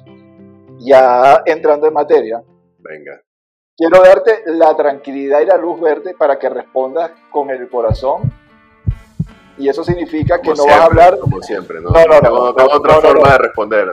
ya 0.79 1.43
entrando 1.45 1.85
en 1.87 1.93
materia, 1.93 2.43
venga. 2.79 3.21
Quiero 3.77 4.01
darte 4.01 4.41
la 4.47 4.75
tranquilidad 4.75 5.41
y 5.41 5.45
la 5.45 5.57
luz 5.57 5.79
verde 5.79 6.15
para 6.17 6.39
que 6.39 6.49
respondas 6.49 7.11
con 7.31 7.51
el 7.51 7.69
corazón 7.69 8.40
y 9.57 9.69
eso 9.69 9.83
significa 9.83 10.41
que 10.41 10.53
no 10.53 10.65
vas 10.65 10.79
a 10.79 10.85
hablar. 10.85 11.19
Como 11.19 11.41
siempre, 11.41 11.81
no. 11.81 11.89
No, 11.89 12.05
no, 12.05 12.21
no. 12.21 12.53
Tengo, 12.53 12.71
otra 12.71 12.93
forma 12.95 13.31
de 13.31 13.37
responder, 13.37 13.87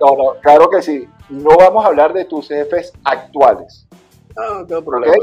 no, 0.00 0.16
no, 0.16 0.40
claro 0.40 0.68
que 0.68 0.82
sí. 0.82 1.08
No 1.28 1.56
vamos 1.56 1.84
a 1.84 1.88
hablar 1.88 2.12
de 2.12 2.24
tus 2.24 2.48
jefes 2.48 2.92
actuales. 3.04 3.86
No, 4.36 4.60
no 4.60 4.66
tengo 4.66 4.84
problema. 4.84 5.14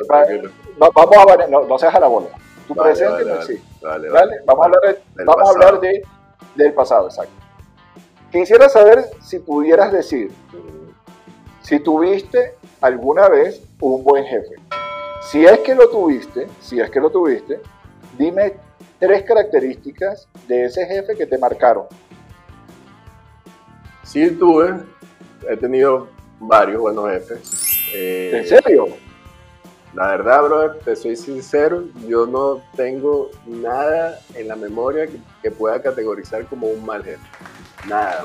vamos 0.77 1.17
a 1.17 1.37
ver, 1.37 1.49
no, 1.49 1.77
seas 1.77 1.95
a 1.95 1.99
la 1.99 2.07
bola. 2.07 2.27
Tu 2.67 2.75
presente 2.75 3.25
no 3.25 3.35
existe. 3.35 3.67
Vale, 3.81 4.09
vale, 4.09 4.35
Vamos 4.45 4.63
a 4.63 4.65
hablar, 4.65 4.81
de, 4.81 5.23
vamos 5.25 5.49
a 5.49 5.51
hablar 5.51 5.79
de, 5.79 6.01
del 6.55 6.73
pasado, 6.73 7.07
exacto. 7.07 7.33
Quisiera 8.31 8.69
saber 8.69 9.05
si 9.21 9.39
pudieras 9.39 9.91
decir 9.91 10.31
si 11.61 11.79
tuviste 11.79 12.55
alguna 12.81 13.29
vez 13.29 13.61
un 13.79 14.03
buen 14.03 14.25
jefe. 14.25 14.55
Si 15.29 15.45
es 15.45 15.59
que 15.59 15.75
lo 15.75 15.89
tuviste, 15.89 16.47
si 16.59 16.79
es 16.79 16.89
que 16.89 16.99
lo 16.99 17.09
tuviste, 17.09 17.61
dime 18.17 18.55
tres 19.01 19.23
características 19.23 20.29
de 20.47 20.65
ese 20.65 20.85
jefe 20.85 21.15
que 21.15 21.25
te 21.25 21.37
marcaron. 21.37 21.85
Sí, 24.03 24.29
tuve. 24.29 24.75
He 25.49 25.57
tenido 25.57 26.07
varios 26.39 26.79
buenos 26.79 27.09
jefes. 27.09 27.41
Eh, 27.95 28.31
¿En 28.35 28.47
serio? 28.47 28.87
La 29.95 30.07
verdad, 30.07 30.43
bro, 30.43 30.75
te 30.75 30.95
soy 30.95 31.17
sincero, 31.17 31.83
yo 32.07 32.25
no 32.25 32.61
tengo 32.77 33.29
nada 33.45 34.19
en 34.35 34.47
la 34.47 34.55
memoria 34.55 35.07
que, 35.41 35.51
pueda 35.51 35.81
categorizar 35.81 36.45
como 36.45 36.67
un 36.67 36.85
mal 36.85 37.03
jefe. 37.03 37.19
Nada. 37.89 38.23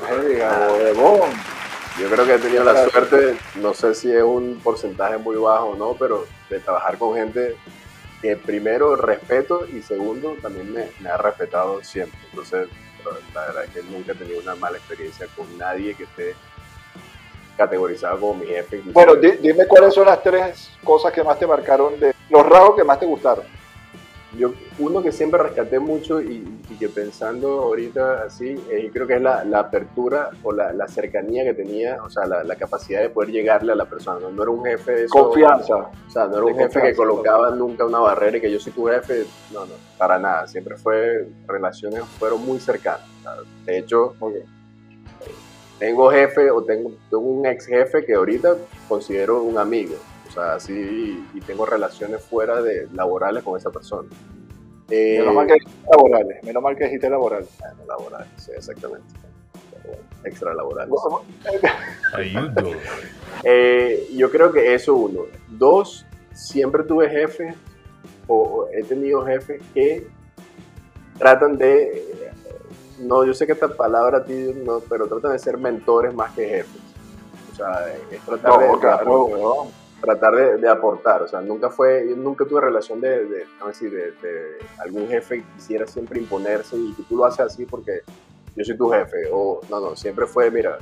Yo 1.99 2.09
creo 2.09 2.25
que 2.25 2.35
he 2.35 2.39
tenido 2.39 2.63
la 2.63 2.87
suerte, 2.87 3.35
no 3.55 3.73
sé 3.73 3.95
si 3.95 4.11
es 4.11 4.23
un 4.23 4.61
porcentaje 4.63 5.17
muy 5.17 5.35
bajo 5.35 5.69
o 5.69 5.75
no, 5.75 5.95
pero 5.97 6.25
de 6.49 6.59
trabajar 6.59 6.97
con 6.97 7.15
gente 7.15 7.57
que 8.21 8.35
primero 8.35 8.95
respeto 8.95 9.65
y 9.67 9.81
segundo 9.81 10.35
también 10.41 10.73
me, 10.73 11.09
ha 11.09 11.17
respetado 11.17 11.83
siempre. 11.83 12.19
Entonces, 12.29 12.67
la 13.33 13.41
verdad 13.47 13.63
es 13.65 13.69
que 13.71 13.83
nunca 13.83 14.11
he 14.11 14.15
tenido 14.15 14.41
una 14.41 14.55
mala 14.55 14.77
experiencia 14.77 15.27
con 15.35 15.57
nadie 15.57 15.95
que 15.95 16.03
esté 16.03 16.35
categorizado 17.55 18.19
como 18.19 18.35
mi 18.35 18.47
jefe. 18.47 18.81
Bueno, 18.85 19.15
dime 19.15 19.65
cuáles 19.67 19.93
son 19.93 20.05
las 20.05 20.21
tres 20.21 20.71
cosas 20.83 21.11
que 21.11 21.23
más 21.23 21.39
te 21.39 21.47
marcaron, 21.47 21.99
de 21.99 22.13
los 22.29 22.45
rasgos 22.45 22.75
que 22.75 22.83
más 22.83 22.99
te 22.99 23.05
gustaron. 23.05 23.56
Yo, 24.35 24.51
uno 24.79 25.01
que 25.01 25.11
siempre 25.11 25.41
rescaté 25.41 25.79
mucho 25.79 26.21
y, 26.21 26.43
que 26.77 26.89
pensando 26.89 27.61
ahorita 27.61 28.23
así, 28.23 28.55
eh, 28.69 28.89
creo 28.93 29.07
que 29.07 29.15
es 29.15 29.21
la, 29.21 29.41
apertura 29.57 30.29
o 30.43 30.51
la, 30.51 30.87
cercanía 30.87 31.43
que 31.43 31.53
tenía, 31.53 32.03
o 32.03 32.09
sea, 32.09 32.25
la, 32.25 32.55
capacidad 32.55 33.01
de 33.01 33.09
poder 33.09 33.31
llegarle 33.31 33.71
a 33.71 33.75
la 33.75 33.85
persona. 33.85 34.19
No, 34.29 34.41
era 34.41 34.51
un 34.51 34.63
jefe 34.65 34.91
de 34.91 35.07
Confianza. 35.07 35.75
O 35.75 36.09
sea, 36.09 36.25
no 36.27 36.37
era 36.37 36.45
un 36.45 36.57
jefe 36.57 36.81
que 36.81 36.95
colocaba 36.95 37.51
nunca 37.51 37.85
una 37.85 37.99
barrera 37.99 38.37
y 38.37 38.41
que 38.41 38.51
yo 38.51 38.59
soy 38.59 38.73
tu 38.73 38.87
jefe. 38.87 39.25
No, 39.53 39.65
no, 39.65 39.73
para 39.97 40.19
nada. 40.19 40.47
Siempre 40.47 40.75
fue, 40.75 41.27
relaciones 41.47 42.03
fueron 42.19 42.45
muy 42.45 42.59
cercanas. 42.59 43.07
de 43.65 43.77
hecho, 43.77 44.13
tengo 45.79 46.11
jefe 46.11 46.51
o 46.51 46.63
tengo, 46.63 46.91
tengo 47.09 47.23
un 47.23 47.45
ex 47.45 47.65
jefe 47.65 48.05
que 48.05 48.15
ahorita 48.15 48.55
considero 48.87 49.41
un 49.41 49.57
amigo 49.57 49.95
sea, 50.37 50.53
así 50.53 51.25
y 51.33 51.41
tengo 51.41 51.65
relaciones 51.65 52.23
fuera 52.23 52.61
de 52.61 52.87
laborales 52.93 53.43
con 53.43 53.57
esa 53.57 53.69
persona. 53.69 54.09
Eh, 54.89 55.19
menos 55.19 55.35
mal 55.35 55.47
que 55.47 55.53
dijiste 55.55 55.79
laborales, 55.91 56.43
menos 56.43 56.63
mal 56.63 56.75
que 56.77 56.83
dijiste 56.85 57.09
laborales. 57.09 57.49
laborales, 57.87 58.27
sí, 58.37 58.51
exactamente. 58.55 59.07
Extra 60.23 60.53
laborales. 60.53 60.93
eh, 63.43 64.07
yo 64.13 64.31
creo 64.31 64.51
que 64.51 64.73
eso 64.73 64.95
uno. 64.95 65.21
Dos, 65.49 66.05
siempre 66.33 66.83
tuve 66.83 67.09
jefes 67.09 67.55
o 68.27 68.67
he 68.73 68.83
tenido 68.83 69.25
jefes 69.25 69.61
que 69.73 70.07
tratan 71.17 71.57
de, 71.57 72.31
no, 72.99 73.25
yo 73.25 73.33
sé 73.33 73.45
que 73.45 73.53
esta 73.53 73.69
palabra 73.69 74.19
a 74.19 74.23
ti 74.23 74.53
no, 74.65 74.79
pero 74.79 75.07
tratan 75.07 75.33
de 75.33 75.39
ser 75.39 75.57
mentores 75.57 76.13
más 76.13 76.33
que 76.33 76.47
jefes. 76.47 76.81
O 77.51 77.55
sea, 77.55 77.93
es 78.11 78.19
tratar 78.21 78.59
de, 78.59 78.79
claro, 78.79 79.67
tratar 80.01 80.59
de, 80.59 80.69
aportar, 80.69 81.23
o 81.23 81.27
sea, 81.27 81.41
nunca 81.41 81.69
fue, 81.69 82.05
nunca 82.15 82.45
tuve 82.45 82.61
relación 82.61 83.01
de, 83.01 83.25
de, 83.25 83.45
decir, 83.65 83.91
de, 83.91 84.57
algún 84.79 85.07
jefe 85.07 85.37
que 85.37 85.45
quisiera 85.55 85.87
siempre 85.87 86.19
imponerse 86.19 86.77
y 86.77 86.93
que 86.93 87.03
tú 87.03 87.17
lo 87.17 87.25
haces 87.25 87.39
así 87.39 87.65
porque 87.65 88.01
yo 88.55 88.63
soy 88.63 88.77
tu 88.77 88.89
jefe, 88.89 89.29
o 89.31 89.61
no, 89.69 89.79
no, 89.79 89.95
siempre 89.95 90.25
fue, 90.25 90.51
mira, 90.51 90.77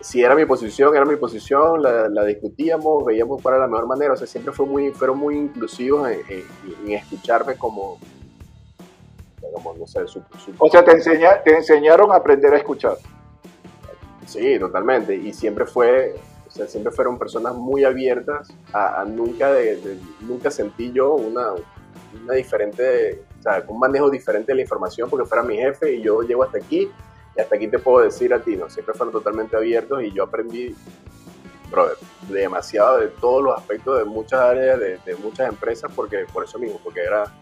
si 0.00 0.22
era 0.22 0.34
mi 0.34 0.46
posición, 0.46 0.94
era 0.96 1.04
mi 1.04 1.16
posición, 1.16 1.82
la, 1.82 2.24
discutíamos, 2.24 3.04
veíamos 3.04 3.42
cuál 3.42 3.56
era 3.56 3.64
la 3.64 3.70
mejor 3.70 3.86
manera, 3.86 4.14
o 4.14 4.16
sea, 4.16 4.26
siempre 4.26 4.52
fue 4.52 4.66
muy, 4.66 4.90
fueron 4.92 5.18
muy 5.18 5.36
inclusivos 5.36 6.08
en, 6.10 6.92
escucharme 6.92 7.56
como, 7.56 7.98
como, 9.52 9.74
no 9.74 9.86
sé, 9.86 10.06
su, 10.08 10.22
O 10.58 10.70
sea, 10.70 10.84
te, 10.84 10.92
enseña, 10.92 11.42
te 11.42 11.56
enseñaron 11.56 12.12
a 12.12 12.16
aprender 12.16 12.54
a 12.54 12.58
escuchar. 12.58 12.96
Sí, 14.26 14.58
totalmente. 14.58 15.14
Y 15.14 15.32
siempre 15.32 15.66
fue, 15.66 16.14
o 16.50 16.52
sea, 16.52 16.66
siempre 16.66 16.92
fueron 16.92 17.16
personas 17.16 17.54
muy 17.54 17.84
abiertas 17.84 18.48
a, 18.72 19.04
nunca, 19.04 19.52
de, 19.52 19.98
nunca 20.20 20.50
sentí 20.50 20.90
yo 20.90 21.14
una, 21.14 21.52
una 22.24 22.34
diferente, 22.34 23.22
o 23.38 23.42
sea, 23.42 23.64
un 23.68 23.78
manejo 23.78 24.10
diferente 24.10 24.50
de 24.50 24.56
la 24.56 24.62
información 24.62 25.08
porque 25.08 25.26
fuera 25.26 25.44
mi 25.44 25.56
jefe 25.56 25.94
y 25.94 26.02
yo 26.02 26.22
llego 26.22 26.42
hasta 26.42 26.58
aquí 26.58 26.90
y 27.36 27.40
hasta 27.40 27.54
aquí 27.54 27.68
te 27.68 27.78
puedo 27.78 28.04
decir 28.04 28.34
a 28.34 28.40
ti, 28.40 28.56
¿no? 28.56 28.68
Siempre 28.68 28.94
fueron 28.94 29.12
totalmente 29.12 29.56
abiertos 29.56 30.02
y 30.02 30.10
yo 30.10 30.24
aprendí, 30.24 30.74
brother, 31.70 31.96
demasiado 32.28 32.98
de 32.98 33.08
todos 33.08 33.44
los 33.44 33.56
aspectos 33.56 33.98
de 33.98 34.04
muchas 34.04 34.40
áreas, 34.40 34.80
de, 34.80 34.98
de 35.06 35.14
muchas 35.22 35.48
empresas, 35.48 35.92
porque 35.94 36.26
por 36.32 36.42
eso 36.42 36.58
mismo, 36.58 36.80
porque 36.82 37.00
era 37.00 37.32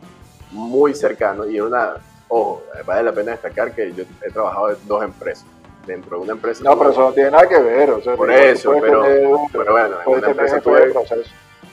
muy 0.51 0.95
cercano 0.95 1.49
y 1.49 1.59
una, 1.61 1.95
ojo, 2.29 2.63
vale 2.85 3.05
la 3.05 3.13
pena 3.13 3.33
destacar 3.33 3.75
que 3.75 3.91
yo 3.95 4.05
he 4.23 4.31
trabajado 4.31 4.71
en 4.73 4.77
dos 4.87 5.03
empresas. 5.03 5.47
Dentro 5.89 6.19
de 6.19 6.23
una 6.25 6.33
empresa. 6.35 6.63
No, 6.63 6.79
pero 6.79 6.91
eso 6.91 7.01
no 7.01 7.13
tiene 7.15 7.31
nada 7.31 7.49
que 7.49 7.59
ver. 7.59 7.91
O 7.91 8.03
sea, 8.03 8.15
por 8.15 8.31
eso, 8.31 8.75
pero, 8.79 9.03
pero, 9.51 9.73
bueno, 9.73 9.97
en 10.07 10.19
una 10.19 10.29
empresa 10.29 10.61
tuve, 10.61 10.93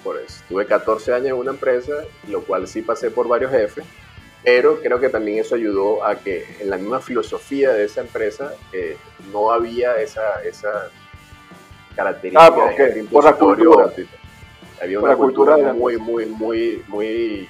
por 0.02 0.18
eso, 0.18 0.42
tuve 0.48 0.66
14 0.66 1.14
años 1.14 1.28
en 1.28 1.34
una 1.34 1.52
empresa, 1.52 1.94
lo 2.30 2.42
cual 2.44 2.66
sí 2.66 2.82
pasé 2.82 3.12
por 3.12 3.28
varios 3.28 3.52
jefes, 3.52 3.84
pero 4.42 4.80
creo 4.80 5.02
que 5.02 5.10
también 5.10 5.40
eso 5.40 5.56
ayudó 5.56 6.06
a 6.06 6.16
que 6.16 6.46
en 6.62 6.70
la 6.70 6.78
misma 6.78 7.02
filosofía 7.02 7.74
de 7.74 7.84
esa 7.84 8.02
empresa 8.02 8.54
eh, 8.72 8.96
no 9.34 9.52
había 9.52 10.00
esa, 10.00 10.42
esa 10.44 10.90
característica 11.94 12.46
ah, 12.46 12.74
de 12.78 13.04
por 13.04 13.26
la 13.26 13.34
cultura. 13.34 13.92
Había 14.82 15.00
una 15.00 15.18
cultura, 15.18 15.56
cultura 15.56 15.74
muy, 15.74 15.98
muy, 15.98 16.26
muy, 16.28 16.84
muy 16.88 17.50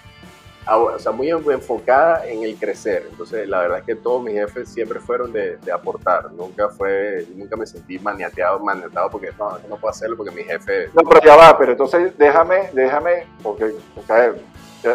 o 0.68 1.00
sea, 1.00 1.12
muy 1.12 1.30
enfocada 1.30 2.28
en 2.28 2.44
el 2.44 2.56
crecer. 2.56 3.08
Entonces, 3.10 3.48
la 3.48 3.60
verdad 3.62 3.80
es 3.80 3.86
que 3.86 3.96
todos 3.96 4.24
mis 4.24 4.34
jefes 4.34 4.70
siempre 4.70 5.00
fueron 5.00 5.32
de, 5.32 5.58
aportar. 5.74 6.32
Nunca 6.34 6.70
fue, 6.70 7.26
nunca 7.36 7.56
me 7.56 7.66
sentí 7.66 8.00
maniateado, 8.00 8.60
maniateado 8.60 9.10
porque 9.10 9.30
no, 9.38 9.58
no 9.70 9.78
puedo 9.78 9.90
hacerlo 9.90 10.18
porque 10.18 10.32
mi 10.34 10.44
jefe... 10.44 10.90
No, 10.94 11.04
pero 11.04 11.22
ya 11.24 11.36
va, 11.36 11.58
pero 11.58 11.74
entonces 11.74 12.18
déjame, 12.18 12.70
déjame, 12.74 13.28
porque, 13.44 13.74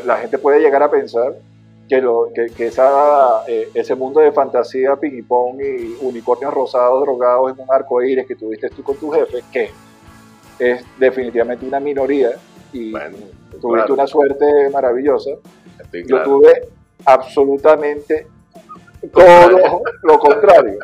la 0.05 0.17
gente 0.19 0.39
puede 0.39 0.61
llegar 0.61 0.83
a 0.83 0.91
pensar 0.91 1.35
que, 1.89 2.01
lo, 2.01 2.29
que, 2.33 2.47
que 2.47 2.69
esa, 2.69 3.45
eh, 3.49 3.69
ese 3.75 3.95
mundo 3.97 4.21
de 4.21 4.31
fantasía, 4.31 4.95
ping 4.97 5.25
pong 5.25 5.61
y 5.61 5.97
unicornios 6.01 6.55
rosados 6.55 7.03
drogados 7.03 7.53
en 7.53 7.61
un 7.61 7.67
arco 7.69 8.01
iris 8.03 8.27
que 8.27 8.37
tuviste 8.37 8.71
tú 8.71 8.85
con 8.85 8.97
tu 8.97 9.11
jefe, 9.11 9.43
que 9.53 9.71
es 10.61 10.85
definitivamente 10.99 11.67
una 11.67 11.81
minoría 11.81 12.31
y 12.73 12.93
tuviste 13.61 13.93
una 13.93 14.07
suerte 14.07 14.47
maravillosa 14.73 15.31
yo 16.07 16.23
tuve 16.23 16.69
absolutamente 17.05 18.27
todo 19.13 19.83
lo 20.03 20.19
contrario. 20.19 20.79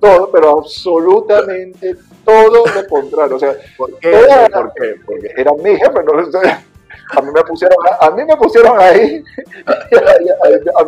Todo, 0.00 0.30
pero 0.30 0.58
absolutamente 0.58 1.96
todo 2.24 2.64
lo 2.64 2.86
contrario. 2.88 3.36
O 3.36 3.38
sea, 3.38 3.54
¿por 3.76 3.98
qué? 3.98 4.10
¿Por 4.52 4.72
qué? 4.74 4.94
Porque 5.04 5.32
eran 5.36 5.56
mis 5.62 5.78
jefes, 5.78 6.04
¿no? 6.04 6.40
a 7.10 7.22
mí 7.22 7.30
me 7.32 7.42
pusieron, 7.42 7.76
a, 8.00 8.10
mí 8.10 8.24
me 8.24 8.36
pusieron 8.36 8.78
ahí, 8.80 9.22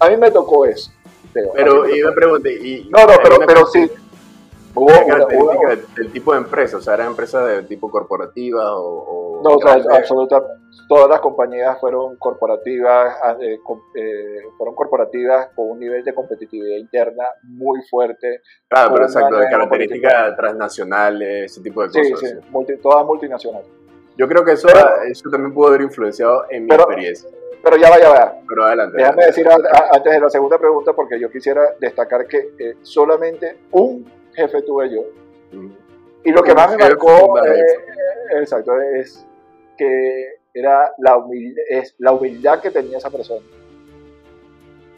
a, 0.00 0.08
mí, 0.08 0.16
me 0.16 0.30
tocó 0.30 0.64
eso. 0.64 0.90
Pero, 1.32 1.88
y 1.88 2.02
me 2.02 2.12
pregunté, 2.12 2.52
y, 2.54 2.88
no, 2.90 3.06
no, 3.06 3.12
pero, 3.22 3.38
pero 3.46 3.66
sí, 3.66 3.90
Hubo 4.74 4.86
una, 4.86 5.74
del, 5.96 6.12
tipo 6.12 6.32
de 6.32 6.38
empresa, 6.38 6.76
o 6.76 6.80
sea, 6.80 6.94
eran 6.94 7.08
empresas 7.08 7.46
de 7.46 7.62
tipo 7.64 7.90
corporativa 7.90 8.76
o... 8.76 9.40
no, 9.42 9.56
o 9.56 9.60
sea, 9.60 9.82
absolutamente, 9.96 10.54
todas 10.88 11.08
las 11.08 11.20
compañías 11.20 11.78
fueron 11.80 12.16
corporativas, 12.16 13.16
ah, 13.22 13.36
eh, 13.40 13.58
eh, 13.94 14.42
fueron 14.56 14.74
corporativas 14.74 15.48
con 15.54 15.70
un 15.70 15.80
nivel 15.80 16.04
de 16.04 16.14
competitividad 16.14 16.76
interna 16.78 17.24
muy 17.42 17.80
fuerte. 17.88 18.42
Claro, 18.68 18.92
pero 18.94 19.04
exacto, 19.06 19.36
de 19.36 19.48
características 19.48 20.36
transnacionales, 20.36 21.52
ese 21.52 21.62
tipo 21.62 21.82
de 21.82 21.88
cosas. 21.88 22.20
Sí, 22.20 22.26
sí, 22.66 22.76
todas 22.82 23.04
multinacionales. 23.04 23.68
Yo 24.16 24.28
creo 24.28 24.44
que 24.44 24.52
eso, 24.52 24.68
eso 25.08 25.30
también 25.30 25.54
pudo 25.54 25.68
haber 25.68 25.82
influenciado 25.82 26.44
en 26.50 26.66
mi 26.66 26.74
experiencia. 26.74 27.30
Pero 27.62 27.76
ya 27.76 27.90
va, 27.90 28.00
ya 28.00 28.08
va. 28.08 28.34
Pero 28.48 28.64
adelante. 28.64 28.96
Déjame 28.96 29.26
decir 29.26 29.48
antes 29.48 30.12
de 30.12 30.20
la 30.20 30.30
segunda 30.30 30.58
pregunta, 30.58 30.92
porque 30.92 31.20
yo 31.20 31.30
quisiera 31.30 31.62
destacar 31.78 32.26
que 32.26 32.50
eh, 32.58 32.76
solamente 32.82 33.58
un 33.72 34.19
jefe 34.34 34.62
tuve 34.62 34.90
yo. 34.90 35.04
Y 36.24 36.32
lo 36.32 36.42
que 36.42 36.54
más 36.54 36.70
me 36.70 36.76
marcó 36.76 37.34
exacto, 38.40 38.78
es 38.80 39.26
que 39.76 40.38
era 40.52 40.92
la 40.98 41.16
humildad, 41.16 41.62
es 41.68 41.94
la 41.98 42.12
humildad 42.12 42.60
que 42.60 42.70
tenía 42.70 42.98
esa 42.98 43.10
persona. 43.10 43.44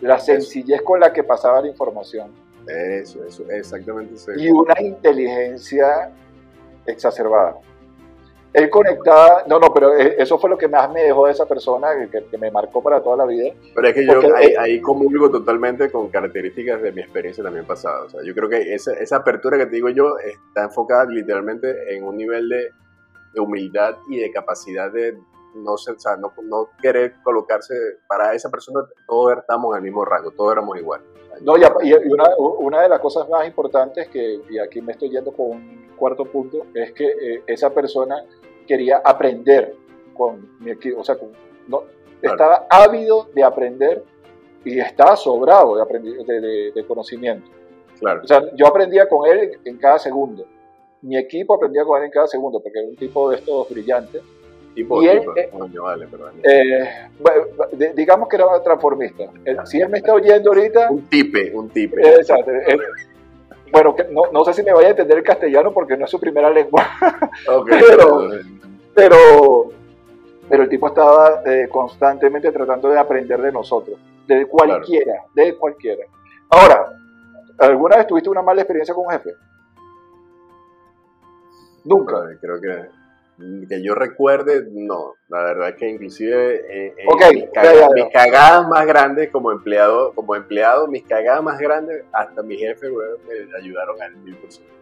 La 0.01 0.19
sencillez 0.19 0.83
con 0.83 0.99
la 0.99 1.13
que 1.13 1.23
pasaba 1.23 1.61
la 1.61 1.69
información. 1.69 2.33
Eso, 2.67 3.25
eso, 3.25 3.49
exactamente 3.51 4.15
eso. 4.15 4.33
Y 4.37 4.51
una 4.51 4.81
inteligencia 4.81 6.11
exacerbada 6.87 7.57
él 8.53 8.69
conectaba, 8.69 9.45
no, 9.47 9.59
no, 9.59 9.73
pero 9.73 9.97
e, 9.97 10.17
eso 10.19 10.39
fue 10.39 10.51
lo 10.51 10.59
que 10.59 10.69
más 10.69 10.91
me 10.93 11.05
dejó 11.05 11.27
de 11.27 11.33
esa 11.33 11.47
persona, 11.47 11.89
que, 12.11 12.39
me 12.39 12.51
marcó 12.51 12.83
para 12.83 13.03
toda 13.03 13.17
la 13.17 13.25
vida. 13.25 13.55
Pero 13.75 13.89
es 13.89 13.95
que 13.95 14.07
yo 14.07 14.21
ahí, 14.37 14.55
ahí, 14.59 14.81
comulgo 14.81 15.31
totalmente 15.31 15.91
con 15.91 16.09
características 16.09 16.83
de 16.83 16.93
mi 16.93 17.01
experiencia 17.01 17.43
también 17.43 17.67
pasada. 17.67 18.03
O 18.05 18.11
sea, 18.11 18.21
yo 18.25 18.35
creo 18.35 18.49
que 18.49 18.75
esa, 18.75 18.93
esa 18.95 19.17
apertura 19.17 19.57
que 19.57 19.67
te 19.67 19.77
digo 19.77 19.89
yo 19.89 20.19
está 20.19 20.65
enfocada 20.65 21.07
literalmente 21.07 21.95
en 21.95 22.05
un 22.05 22.17
nivel 22.17 22.49
de, 22.49 22.71
de 23.33 23.41
humildad 23.41 23.97
y 24.09 24.19
de 24.19 24.31
capacidad 24.31 24.93
de 24.93 25.17
no, 25.55 25.73
o 25.73 25.79
sea, 25.79 26.17
no, 26.17 26.33
no, 26.45 26.71
querer 26.81 27.15
colocarse 27.23 27.75
para 28.09 28.35
esa 28.35 28.51
persona, 28.51 28.81
todos 29.07 29.39
estamos 29.39 29.73
en 29.73 29.79
el 29.79 29.83
mismo 29.83 30.05
rango, 30.05 30.31
todos 30.31 30.53
éramos 30.53 30.79
iguales. 30.79 31.07
No, 31.43 31.57
y, 31.57 31.63
y 31.63 32.13
una, 32.13 32.25
una, 32.37 32.83
de 32.83 32.89
las 32.89 33.01
cosas 33.01 33.29
más 33.29 33.47
importantes 33.47 34.09
que, 34.09 34.41
y 34.49 34.59
aquí 34.59 34.81
me 34.81 34.93
estoy 34.93 35.11
yendo 35.11 35.33
con 35.33 35.51
un 35.51 35.91
cuarto 35.97 36.25
punto, 36.25 36.67
es 36.75 36.93
que 36.93 37.07
eh, 37.07 37.43
esa 37.47 37.71
persona 37.71 38.23
quería 38.67 38.99
aprender 39.05 39.75
con 40.15 40.59
mi 40.61 40.71
equipo, 40.71 41.01
o 41.01 41.05
sea, 41.05 41.17
no, 41.69 41.85
estaba 42.21 42.67
ávido 42.69 43.29
de 43.35 43.43
aprender 43.43 44.05
y 44.65 44.79
estaba 44.79 45.17
sobrado 45.17 45.77
de, 45.77 46.73
de, 46.75 46.85
conocimiento. 46.87 47.51
Claro. 47.99 48.21
O 48.23 48.27
sea, 48.27 48.43
yo 48.55 48.67
aprendía 48.67 49.09
con 49.09 49.29
él 49.29 49.59
en 49.65 49.77
cada 49.79 49.99
segundo. 49.99 50.47
Mi 51.03 51.17
equipo 51.17 51.55
aprendía 51.55 51.85
con 51.85 51.99
él 51.99 52.07
en 52.07 52.11
cada 52.11 52.27
segundo, 52.27 52.61
porque 52.61 52.79
era 52.79 52.89
un 52.89 52.97
tipo 52.97 53.31
de 53.31 53.37
estos 53.37 53.69
brillantes. 53.69 54.23
Tipo, 54.75 55.03
y 55.03 55.09
él, 55.09 55.23
eh, 55.37 55.51
vale, 55.53 56.07
eh, 56.45 57.93
digamos 57.95 58.27
que 58.27 58.37
era 58.37 58.63
transformista. 58.63 59.25
si 59.65 59.81
él 59.81 59.91
me 59.91 59.99
está 59.99 60.15
oyendo 60.15 60.51
ahorita... 60.51 60.91
Un 60.91 61.03
tipe, 61.09 61.55
un 61.55 61.69
tipe. 61.69 62.01
Exacto. 62.01 62.51
Bueno, 63.73 63.97
no, 64.11 64.23
no, 64.33 64.45
sé 64.45 64.53
si 64.53 64.63
me 64.63 64.73
vaya 64.73 64.89
a 64.89 64.91
entender 64.91 65.19
el 65.19 65.25
castellano 65.25 65.73
porque 65.73 65.97
no 65.97 66.05
es 66.05 66.11
su 66.11 66.21
primera 66.21 66.51
lengua. 66.51 66.87
pero, 67.67 68.31
pero, 68.95 69.69
pero, 70.49 70.63
el 70.63 70.69
tipo 70.69 70.89
estaba 70.89 71.43
eh, 71.47 71.69
constantemente 71.71 72.53
tratando 72.53 72.91
de 72.91 72.99
aprender 72.99 73.41
de 73.41 73.51
nosotros, 73.51 73.99
de 74.27 74.47
cualquiera, 74.47 75.25
de 75.35 75.57
cualquiera. 75.57 76.05
Ahora, 76.51 76.93
¿alguna 77.59 77.97
vez 77.97 78.07
tuviste 78.07 78.29
una 78.29 78.43
mala 78.43 78.61
experiencia 78.61 78.95
con 78.95 79.07
un 79.07 79.13
jefe? 79.13 79.35
Nunca. 81.85 82.29
Creo 82.41 82.61
que 82.61 83.02
que 83.69 83.83
yo 83.83 83.95
recuerde, 83.95 84.67
no. 84.71 85.15
La 85.29 85.43
verdad 85.43 85.69
es 85.71 85.77
que 85.77 85.89
inclusive 85.89 86.55
eh, 86.69 86.95
eh, 86.97 87.35
mis, 87.95 88.11
cagadas, 88.13 88.69
más 88.69 88.87
grandes 88.87 89.31
como 89.31 89.53
empleado, 89.53 90.13
como 90.15 90.35
empleado, 90.35 90.87
mis 90.89 91.05
cagadas 91.05 91.43
más 91.43 91.59
grandes, 91.59 92.05
hasta 92.13 92.43
mi 92.43 92.57
jefe, 92.57 92.89
me 92.91 93.59
ayudaron 93.59 94.01
al 94.03 94.17
mil 94.17 94.37
por 94.37 94.53
ciento. 94.53 94.73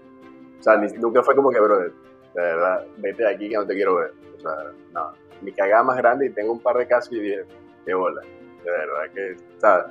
O 0.59 0.62
sea, 0.62 0.77
nunca 0.77 1.23
fue 1.23 1.35
como 1.35 1.51
que, 1.51 1.61
bro, 1.61 1.79
de 1.81 1.92
verdad, 2.35 2.87
vete 2.99 3.23
de 3.23 3.31
aquí 3.31 3.49
que 3.49 3.57
no 3.57 3.66
te 3.66 3.75
quiero 3.75 3.96
ver. 3.96 4.12
O 4.37 4.40
sea, 4.40 4.73
no. 4.92 5.12
Mi 5.42 5.53
cagada 5.53 5.83
más 5.83 5.96
grande 5.96 6.27
y 6.27 6.31
tengo 6.31 6.53
un 6.53 6.61
par 6.61 6.77
de 6.77 6.87
casos 6.87 7.12
y 7.12 7.20
dije, 7.20 7.44
qué 7.87 7.94
bola. 7.94 8.20
De 8.64 8.70
verdad 8.70 9.12
que, 9.14 9.37
o 9.57 9.61
sea, 9.61 9.87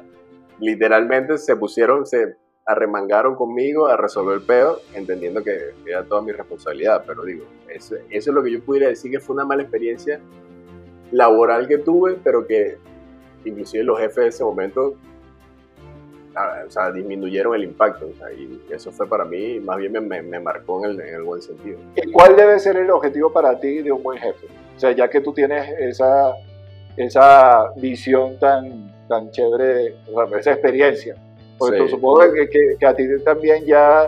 literalmente 0.60 1.38
se 1.38 1.56
pusieron, 1.56 2.06
se 2.06 2.36
arremangaron 2.70 3.36
conmigo 3.36 3.88
a 3.88 3.98
resolver 3.98 4.36
el 4.36 4.44
pedo, 4.44 4.80
entendiendo 4.94 5.44
que 5.44 5.74
era 5.88 6.04
toda 6.04 6.22
mi 6.22 6.32
responsabilidad. 6.32 7.04
Pero 7.06 7.24
digo, 7.24 7.46
eso, 7.68 7.96
es 8.08 8.28
lo 8.28 8.44
que 8.44 8.52
yo 8.52 8.62
pudiera 8.62 8.88
decir 8.88 9.10
que 9.10 9.20
fue 9.20 9.34
una 9.34 9.44
mala 9.44 9.64
experiencia 9.64 10.20
laboral 11.12 11.68
que 11.68 11.80
tuve, 11.80 12.18
pero 12.24 12.46
que 12.46 12.78
inclusive 13.44 13.84
los 13.84 13.98
jefes 13.98 14.24
de 14.24 14.28
ese 14.28 14.44
momento 14.44 14.96
o 16.68 16.70
sea, 16.70 16.92
disminuyeron 16.92 17.56
el 17.56 17.64
impacto. 17.64 18.08
y 18.38 18.72
eso 18.72 18.92
fue 18.92 19.10
para 19.10 19.26
mí, 19.26 19.60
más 19.60 19.78
bien 19.78 19.92
me, 19.92 20.22
me 20.22 20.40
marcó 20.40 20.86
en 20.86 20.92
el, 20.92 21.02
en 21.02 21.16
el, 21.16 21.24
buen 21.24 21.42
sentido. 21.42 21.80
¿Y 21.96 22.12
cuál 22.12 22.36
debe 22.36 22.60
ser 22.60 22.78
el 22.78 22.92
objetivo 22.92 23.34
para 23.34 23.60
ti 23.60 23.82
de 23.82 23.92
un 23.92 24.04
buen 24.04 24.20
jefe? 24.20 24.46
O 24.78 24.80
sea, 24.80 24.92
ya 24.92 25.10
que 25.10 25.22
tú 25.22 25.34
tienes 25.34 25.68
esa, 25.80 26.36
esa 26.96 27.74
visión 27.78 28.38
tan, 28.38 28.96
tan 29.08 29.32
chévere, 29.32 29.96
esa 30.38 30.52
experiencia. 30.52 31.16
Porque 31.60 31.90
supongo 31.90 32.22
que, 32.34 32.78
que, 32.80 32.86
a 32.86 32.96
ti 32.96 33.04
también 33.24 33.66
ya 33.66 34.08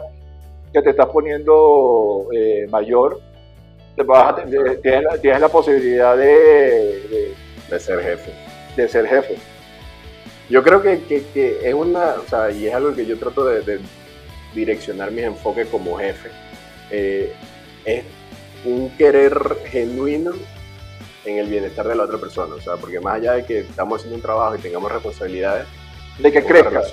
que 0.74 0.82
te 0.82 0.92
estás 0.92 1.08
poniendo 1.08 2.28
eh, 2.34 2.66
mayor, 2.70 3.20
tienes, 4.82 5.42
la, 5.42 5.50
posibilidad 5.50 6.16
de, 6.16 7.36
de, 7.70 7.80
ser 7.80 8.00
jefe. 8.02 8.32
De 8.76 8.88
ser 8.88 9.06
jefe. 9.06 9.36
Yo 10.50 10.64
creo 10.64 10.82
que, 10.82 11.00
es 11.64 11.74
una, 11.74 12.16
o 12.16 12.28
sea, 12.28 12.52
y 12.52 12.68
es 12.68 12.74
algo 12.74 12.96
que 12.96 13.06
yo 13.06 13.18
trato 13.18 13.46
de, 13.46 13.80
direccionar 14.54 15.12
mis 15.12 15.26
enfoques 15.26 15.68
como 15.68 15.98
jefe. 15.98 16.30
Eh, 16.90 17.34
es 17.86 18.04
un 18.66 18.90
querer 18.98 19.58
genuino 19.66 20.32
en 21.26 21.38
el 21.38 21.48
bienestar 21.48 21.88
de 21.88 21.96
la 21.96 22.04
otra 22.04 22.18
persona. 22.18 22.56
O 22.56 22.62
sea, 22.62 22.76
porque 22.76 23.00
más 23.00 23.16
allá 23.16 23.34
de 23.34 23.46
que 23.46 23.60
estamos 23.60 23.98
haciendo 23.98 24.16
un 24.16 24.22
trabajo 24.22 24.56
y 24.56 24.60
tengamos 24.60 24.92
responsabilidades, 24.92 25.68
de 26.20 26.32
que 26.32 26.44
crezca. 26.44 26.84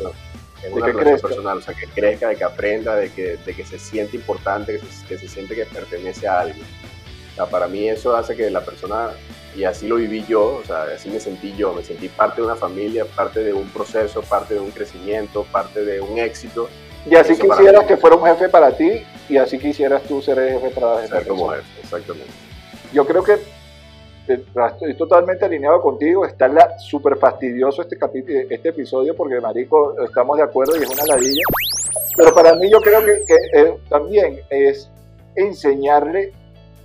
Es 0.62 0.73
una 0.73 0.87
relación 0.87 1.21
personal, 1.21 1.59
o 1.59 1.61
sea, 1.61 1.75
que 1.75 1.87
crezca, 1.87 2.29
de 2.29 2.37
que 2.37 2.44
aprenda, 2.44 2.97
de 2.97 3.11
que, 3.11 3.37
de 3.37 3.55
que 3.55 3.64
se 3.64 3.79
siente 3.79 4.16
importante, 4.16 4.79
que 4.79 4.87
se, 4.87 5.07
que 5.07 5.18
se 5.18 5.29
siente 5.29 5.55
que 5.55 5.64
pertenece 5.66 6.27
a 6.27 6.40
alguien. 6.40 6.66
O 7.33 7.35
sea, 7.35 7.47
para 7.47 7.68
mí 7.68 7.88
eso 7.88 8.16
hace 8.16 8.35
que 8.35 8.51
la 8.51 8.64
persona, 8.64 9.11
y 9.57 9.64
así 9.64 9.87
lo 9.87 9.97
viví 9.97 10.25
yo, 10.29 10.57
o 10.57 10.64
sea, 10.64 10.83
así 10.94 11.09
me 11.09 11.21
sentí 11.21 11.55
yo, 11.57 11.73
me 11.73 11.85
sentí 11.85 12.09
parte 12.09 12.40
de 12.40 12.47
una 12.47 12.57
familia, 12.57 13.05
parte 13.05 13.44
de 13.44 13.53
un 13.53 13.68
proceso, 13.68 14.23
parte 14.23 14.55
de 14.55 14.61
un 14.61 14.73
crecimiento, 14.73 15.44
parte 15.44 15.85
de 15.85 16.01
un 16.01 16.18
éxito. 16.18 16.68
Y 17.09 17.14
así 17.14 17.37
quisieras 17.38 17.85
que 17.85 17.97
fuera 17.97 18.16
un 18.16 18.27
jefe 18.27 18.49
para 18.49 18.77
ti, 18.77 19.05
y 19.29 19.37
así 19.37 19.59
quisieras 19.59 20.03
tú 20.03 20.21
ser 20.21 20.38
el 20.40 20.61
jefe 20.61 20.71
para 20.71 21.07
Ser 21.07 21.27
como 21.29 21.51
jefe, 21.51 21.62
exactamente. 21.83 22.33
Yo 22.92 23.07
creo 23.07 23.23
que 23.23 23.38
estoy 24.34 24.94
totalmente 24.94 25.44
alineado 25.44 25.80
contigo. 25.80 26.24
Está 26.24 26.48
la, 26.48 26.78
súper 26.78 27.16
fastidioso 27.16 27.82
este, 27.82 27.96
capítulo, 27.96 28.40
este 28.50 28.68
episodio 28.68 29.14
porque, 29.16 29.40
marico, 29.40 29.94
estamos 30.04 30.36
de 30.36 30.44
acuerdo 30.44 30.76
y 30.76 30.82
es 30.82 30.90
una 30.90 31.04
ladilla. 31.06 31.42
Pero 32.16 32.34
para 32.34 32.54
mí 32.54 32.70
yo 32.70 32.80
creo 32.80 33.04
que, 33.04 33.12
eh, 33.54 33.74
también 33.88 34.40
es 34.50 34.90
enseñarle, 35.34 36.32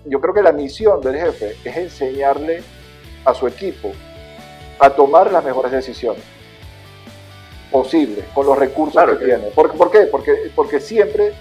yo 0.05 0.19
creo 0.21 0.33
que 0.33 0.43
la 0.43 0.51
misión 0.51 1.01
del 1.01 1.15
jefe 1.15 1.55
es 1.63 1.77
enseñarle 1.77 2.61
a 3.25 3.33
su 3.33 3.47
equipo 3.47 3.91
a 4.79 4.89
tomar 4.89 5.31
las 5.31 5.43
mejores 5.43 5.71
decisiones 5.71 6.23
posibles 7.71 8.25
con 8.33 8.45
los 8.45 8.57
recursos 8.57 9.03
que, 9.17 9.25
tiene. 9.25 9.47
¿Por, 9.55 9.71
¿Por, 9.75 9.89
qué? 9.89 10.01
Porque, 10.01 10.51
porque 10.55 10.79
siempre, 10.79 11.33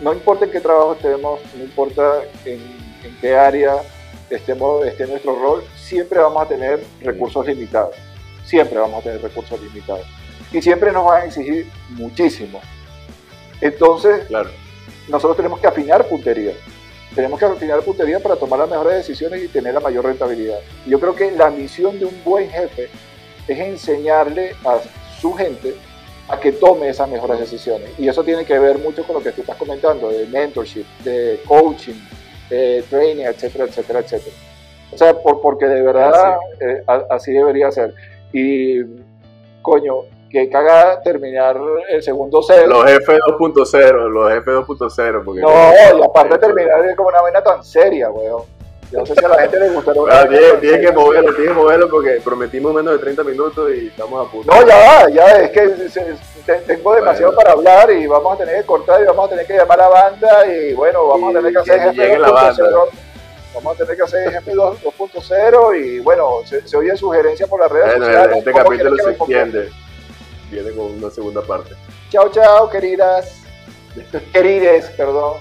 no 0.00 0.12
importa 0.12 0.46
en 0.46 0.50
qué 0.50 0.60
trabajo 0.60 0.94
estemos, 0.94 1.40
no 1.56 1.64
importa 1.64 2.22
en, 2.44 2.60
en 3.04 3.16
qué 3.20 3.36
área 3.36 3.82
estemos, 4.30 4.84
esté 4.86 5.06
nuestro 5.06 5.34
rol, 5.34 5.64
siempre 5.76 6.18
vamos 6.18 6.42
a 6.42 6.46
tener 6.46 6.82
recursos 7.00 7.46
limitados. 7.46 7.94
Siempre 8.44 8.78
vamos 8.78 9.00
a 9.00 9.02
tener 9.02 9.22
recursos 9.22 9.60
limitados. 9.60 10.06
Y 10.52 10.60
siempre 10.60 10.92
nos 10.92 11.04
van 11.04 11.22
a 11.22 11.24
exigir 11.26 11.66
muchísimo. 11.90 12.60
Entonces, 13.60 14.26
claro. 14.26 14.50
nosotros 15.08 15.36
tenemos 15.36 15.60
que 15.60 15.66
afinar 15.66 16.06
puntería. 16.06 16.52
Tenemos 17.14 17.38
que 17.38 17.44
afinar 17.44 17.80
puntería 17.82 18.20
para 18.20 18.36
tomar 18.36 18.58
las 18.58 18.68
mejores 18.68 18.96
decisiones 18.96 19.42
y 19.42 19.48
tener 19.48 19.74
la 19.74 19.80
mayor 19.80 20.04
rentabilidad. 20.04 20.58
Yo 20.86 20.98
creo 20.98 21.14
que 21.14 21.30
la 21.30 21.50
misión 21.50 21.98
de 21.98 22.06
un 22.06 22.24
buen 22.24 22.50
jefe 22.50 22.88
es 23.46 23.58
enseñarle 23.58 24.56
a 24.64 24.80
su 25.20 25.32
gente 25.32 25.74
a 26.28 26.40
que 26.40 26.52
tome 26.52 26.88
esas 26.88 27.08
mejores 27.08 27.38
decisiones. 27.38 27.90
Y 27.98 28.08
eso 28.08 28.24
tiene 28.24 28.44
que 28.44 28.58
ver 28.58 28.78
mucho 28.78 29.04
con 29.04 29.14
lo 29.16 29.22
que 29.22 29.32
tú 29.32 29.42
estás 29.42 29.56
comentando, 29.56 30.08
de 30.08 30.26
mentorship, 30.26 30.86
de 31.04 31.40
coaching, 31.46 31.94
training, 32.48 33.24
etcétera, 33.24 33.64
etcétera, 33.64 34.00
etcétera. 34.00 34.36
O 34.92 34.98
sea, 34.98 35.14
por, 35.14 35.40
porque 35.40 35.66
de 35.66 35.82
verdad 35.82 36.36
eh, 36.60 36.82
así 37.10 37.32
debería 37.32 37.70
ser. 37.70 37.94
Y, 38.32 38.80
coño, 39.62 40.02
que 40.30 40.48
caga 40.48 41.00
terminar 41.00 41.60
el 41.88 42.02
segundo 42.02 42.42
cero. 42.42 42.66
Los 42.66 42.84
F2.0, 42.84 44.08
los 44.08 44.32
F2.0. 44.32 45.40
No, 45.40 45.98
y 45.98 46.02
aparte 46.02 46.34
de 46.34 46.38
terminar 46.38 46.96
como 46.96 47.08
una 47.08 47.22
vaina 47.22 47.42
tan 47.42 47.62
seria, 47.64 48.10
weón. 48.10 48.42
Yo 48.94 49.00
no 49.00 49.06
sé 49.06 49.14
si 49.14 49.24
a 49.24 49.28
la 49.28 49.40
gente 49.40 49.58
le 49.58 49.70
gustaría. 49.70 50.02
Ah, 50.08 50.28
tiene, 50.60 50.80
que 50.80 50.92
moverlo, 50.92 51.34
tiene 51.34 51.48
que 51.48 51.54
moverlo 51.54 51.88
porque 51.88 52.20
prometimos 52.22 52.72
menos 52.72 52.92
de 52.92 52.98
30 53.00 53.24
minutos 53.24 53.70
y 53.74 53.88
estamos 53.88 54.24
a 54.24 54.30
punto. 54.30 54.54
No, 54.54 54.64
ya 54.64 54.76
va, 54.76 55.10
ya 55.10 55.24
es 55.40 55.50
que 55.50 56.56
tengo 56.64 56.94
demasiado 56.94 57.34
para 57.34 57.52
hablar 57.52 57.90
y 57.90 58.06
vamos 58.06 58.34
a 58.34 58.44
tener 58.44 58.60
que 58.60 58.66
cortar 58.66 59.02
y 59.02 59.06
vamos 59.06 59.26
a 59.26 59.30
tener 59.30 59.46
que 59.46 59.54
llamar 59.54 59.80
a 59.80 59.82
la 59.82 59.88
banda 59.88 60.46
y 60.46 60.74
bueno, 60.74 61.08
vamos 61.08 61.34
a 61.34 61.38
tener 61.38 61.52
que 61.52 61.58
hacer 61.58 61.92
GP 61.92 62.20
2.0. 62.20 62.88
Vamos 63.54 63.74
a 63.74 63.78
tener 63.78 63.96
que 63.96 64.02
hacer 64.04 64.30
GP 64.30 64.48
2.0 64.54 65.84
y 65.84 65.98
bueno, 65.98 66.28
se, 66.44 66.66
se 66.68 66.76
oye 66.76 66.96
sugerencias 66.96 67.48
por 67.48 67.58
las 67.58 67.72
redes 67.72 67.86
bueno, 67.86 68.06
sociales. 68.06 68.38
Este 68.38 68.52
capítulo 68.52 68.96
se 68.96 69.10
extiende. 69.10 69.72
Viene 70.52 70.70
con 70.70 70.86
una 70.92 71.10
segunda 71.10 71.42
parte. 71.42 71.74
Chao, 72.10 72.30
chao, 72.30 72.70
queridas. 72.70 73.42
Querides, 74.32 74.86
perdón. 74.96 75.38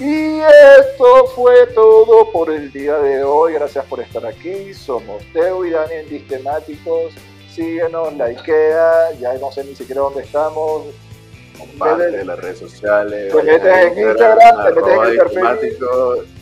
Esto 0.00 1.26
fue 1.34 1.66
todo 1.68 2.30
por 2.32 2.50
el 2.50 2.72
día 2.72 2.98
de 2.98 3.22
hoy. 3.22 3.54
Gracias 3.54 3.84
por 3.86 4.00
estar 4.00 4.26
aquí. 4.26 4.74
Somos 4.74 5.22
Teo 5.32 5.64
y 5.64 5.70
Dani 5.70 5.94
en 5.94 6.08
Distemáticos. 6.08 7.12
Síguenos, 7.52 8.12
likea. 8.14 9.12
Ya 9.20 9.34
no 9.34 9.52
sé 9.52 9.64
ni 9.64 9.74
siquiera 9.74 10.02
dónde 10.02 10.22
estamos. 10.22 10.86
Comparte 11.58 12.20
en 12.20 12.26
las 12.26 12.38
redes 12.40 12.58
sociales. 12.58 13.32
Te 13.32 13.42
metes 13.42 13.76
en 13.76 13.98
Instagram, 13.98 14.64
te 14.64 14.80
metes 14.80 15.08
en 15.08 15.16
perfil. 15.16 15.78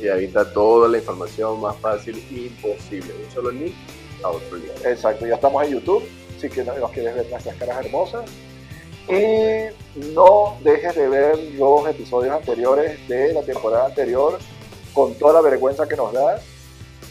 Y 0.01 0.09
ahí 0.09 0.25
está 0.25 0.51
toda 0.51 0.89
la 0.89 0.99
información 0.99 1.61
más 1.61 1.77
fácil 1.77 2.25
imposible. 2.31 3.13
Un 3.23 3.31
solo 3.31 3.51
link 3.51 3.75
a 4.23 4.31
otro 4.31 4.57
link. 4.57 4.71
Exacto, 4.85 5.27
ya 5.27 5.35
estamos 5.35 5.63
en 5.65 5.75
YouTube. 5.75 6.03
Si 6.41 6.49
que 6.49 6.65
nos 6.65 6.91
quieres 6.91 7.15
ver 7.15 7.27
nuestras 7.31 7.55
caras 7.57 7.85
hermosas. 7.85 8.25
Y 9.09 10.05
no 10.15 10.57
dejes 10.63 10.95
de 10.95 11.09
ver 11.09 11.39
los 11.55 11.89
episodios 11.89 12.35
anteriores 12.35 13.07
de 13.09 13.33
la 13.33 13.43
temporada 13.43 13.87
anterior 13.87 14.39
con 14.95 15.15
toda 15.15 15.35
la 15.35 15.41
vergüenza 15.41 15.89
que 15.89 15.97
nos 15.97 16.13
da. 16.13 16.41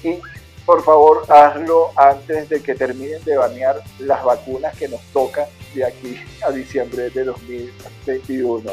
Y 0.04 0.20
por 0.66 0.84
favor, 0.84 1.24
hazlo 1.28 1.90
antes 1.96 2.50
de 2.50 2.62
que 2.62 2.76
terminen 2.76 3.24
de 3.24 3.38
banear 3.38 3.82
las 4.00 4.24
vacunas 4.24 4.76
que 4.78 4.88
nos 4.88 5.02
tocan 5.14 5.46
de 5.74 5.86
aquí 5.86 6.18
a 6.46 6.52
diciembre 6.52 7.10
de 7.10 7.24
2021. 7.26 8.72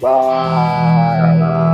Bye. 0.00 1.67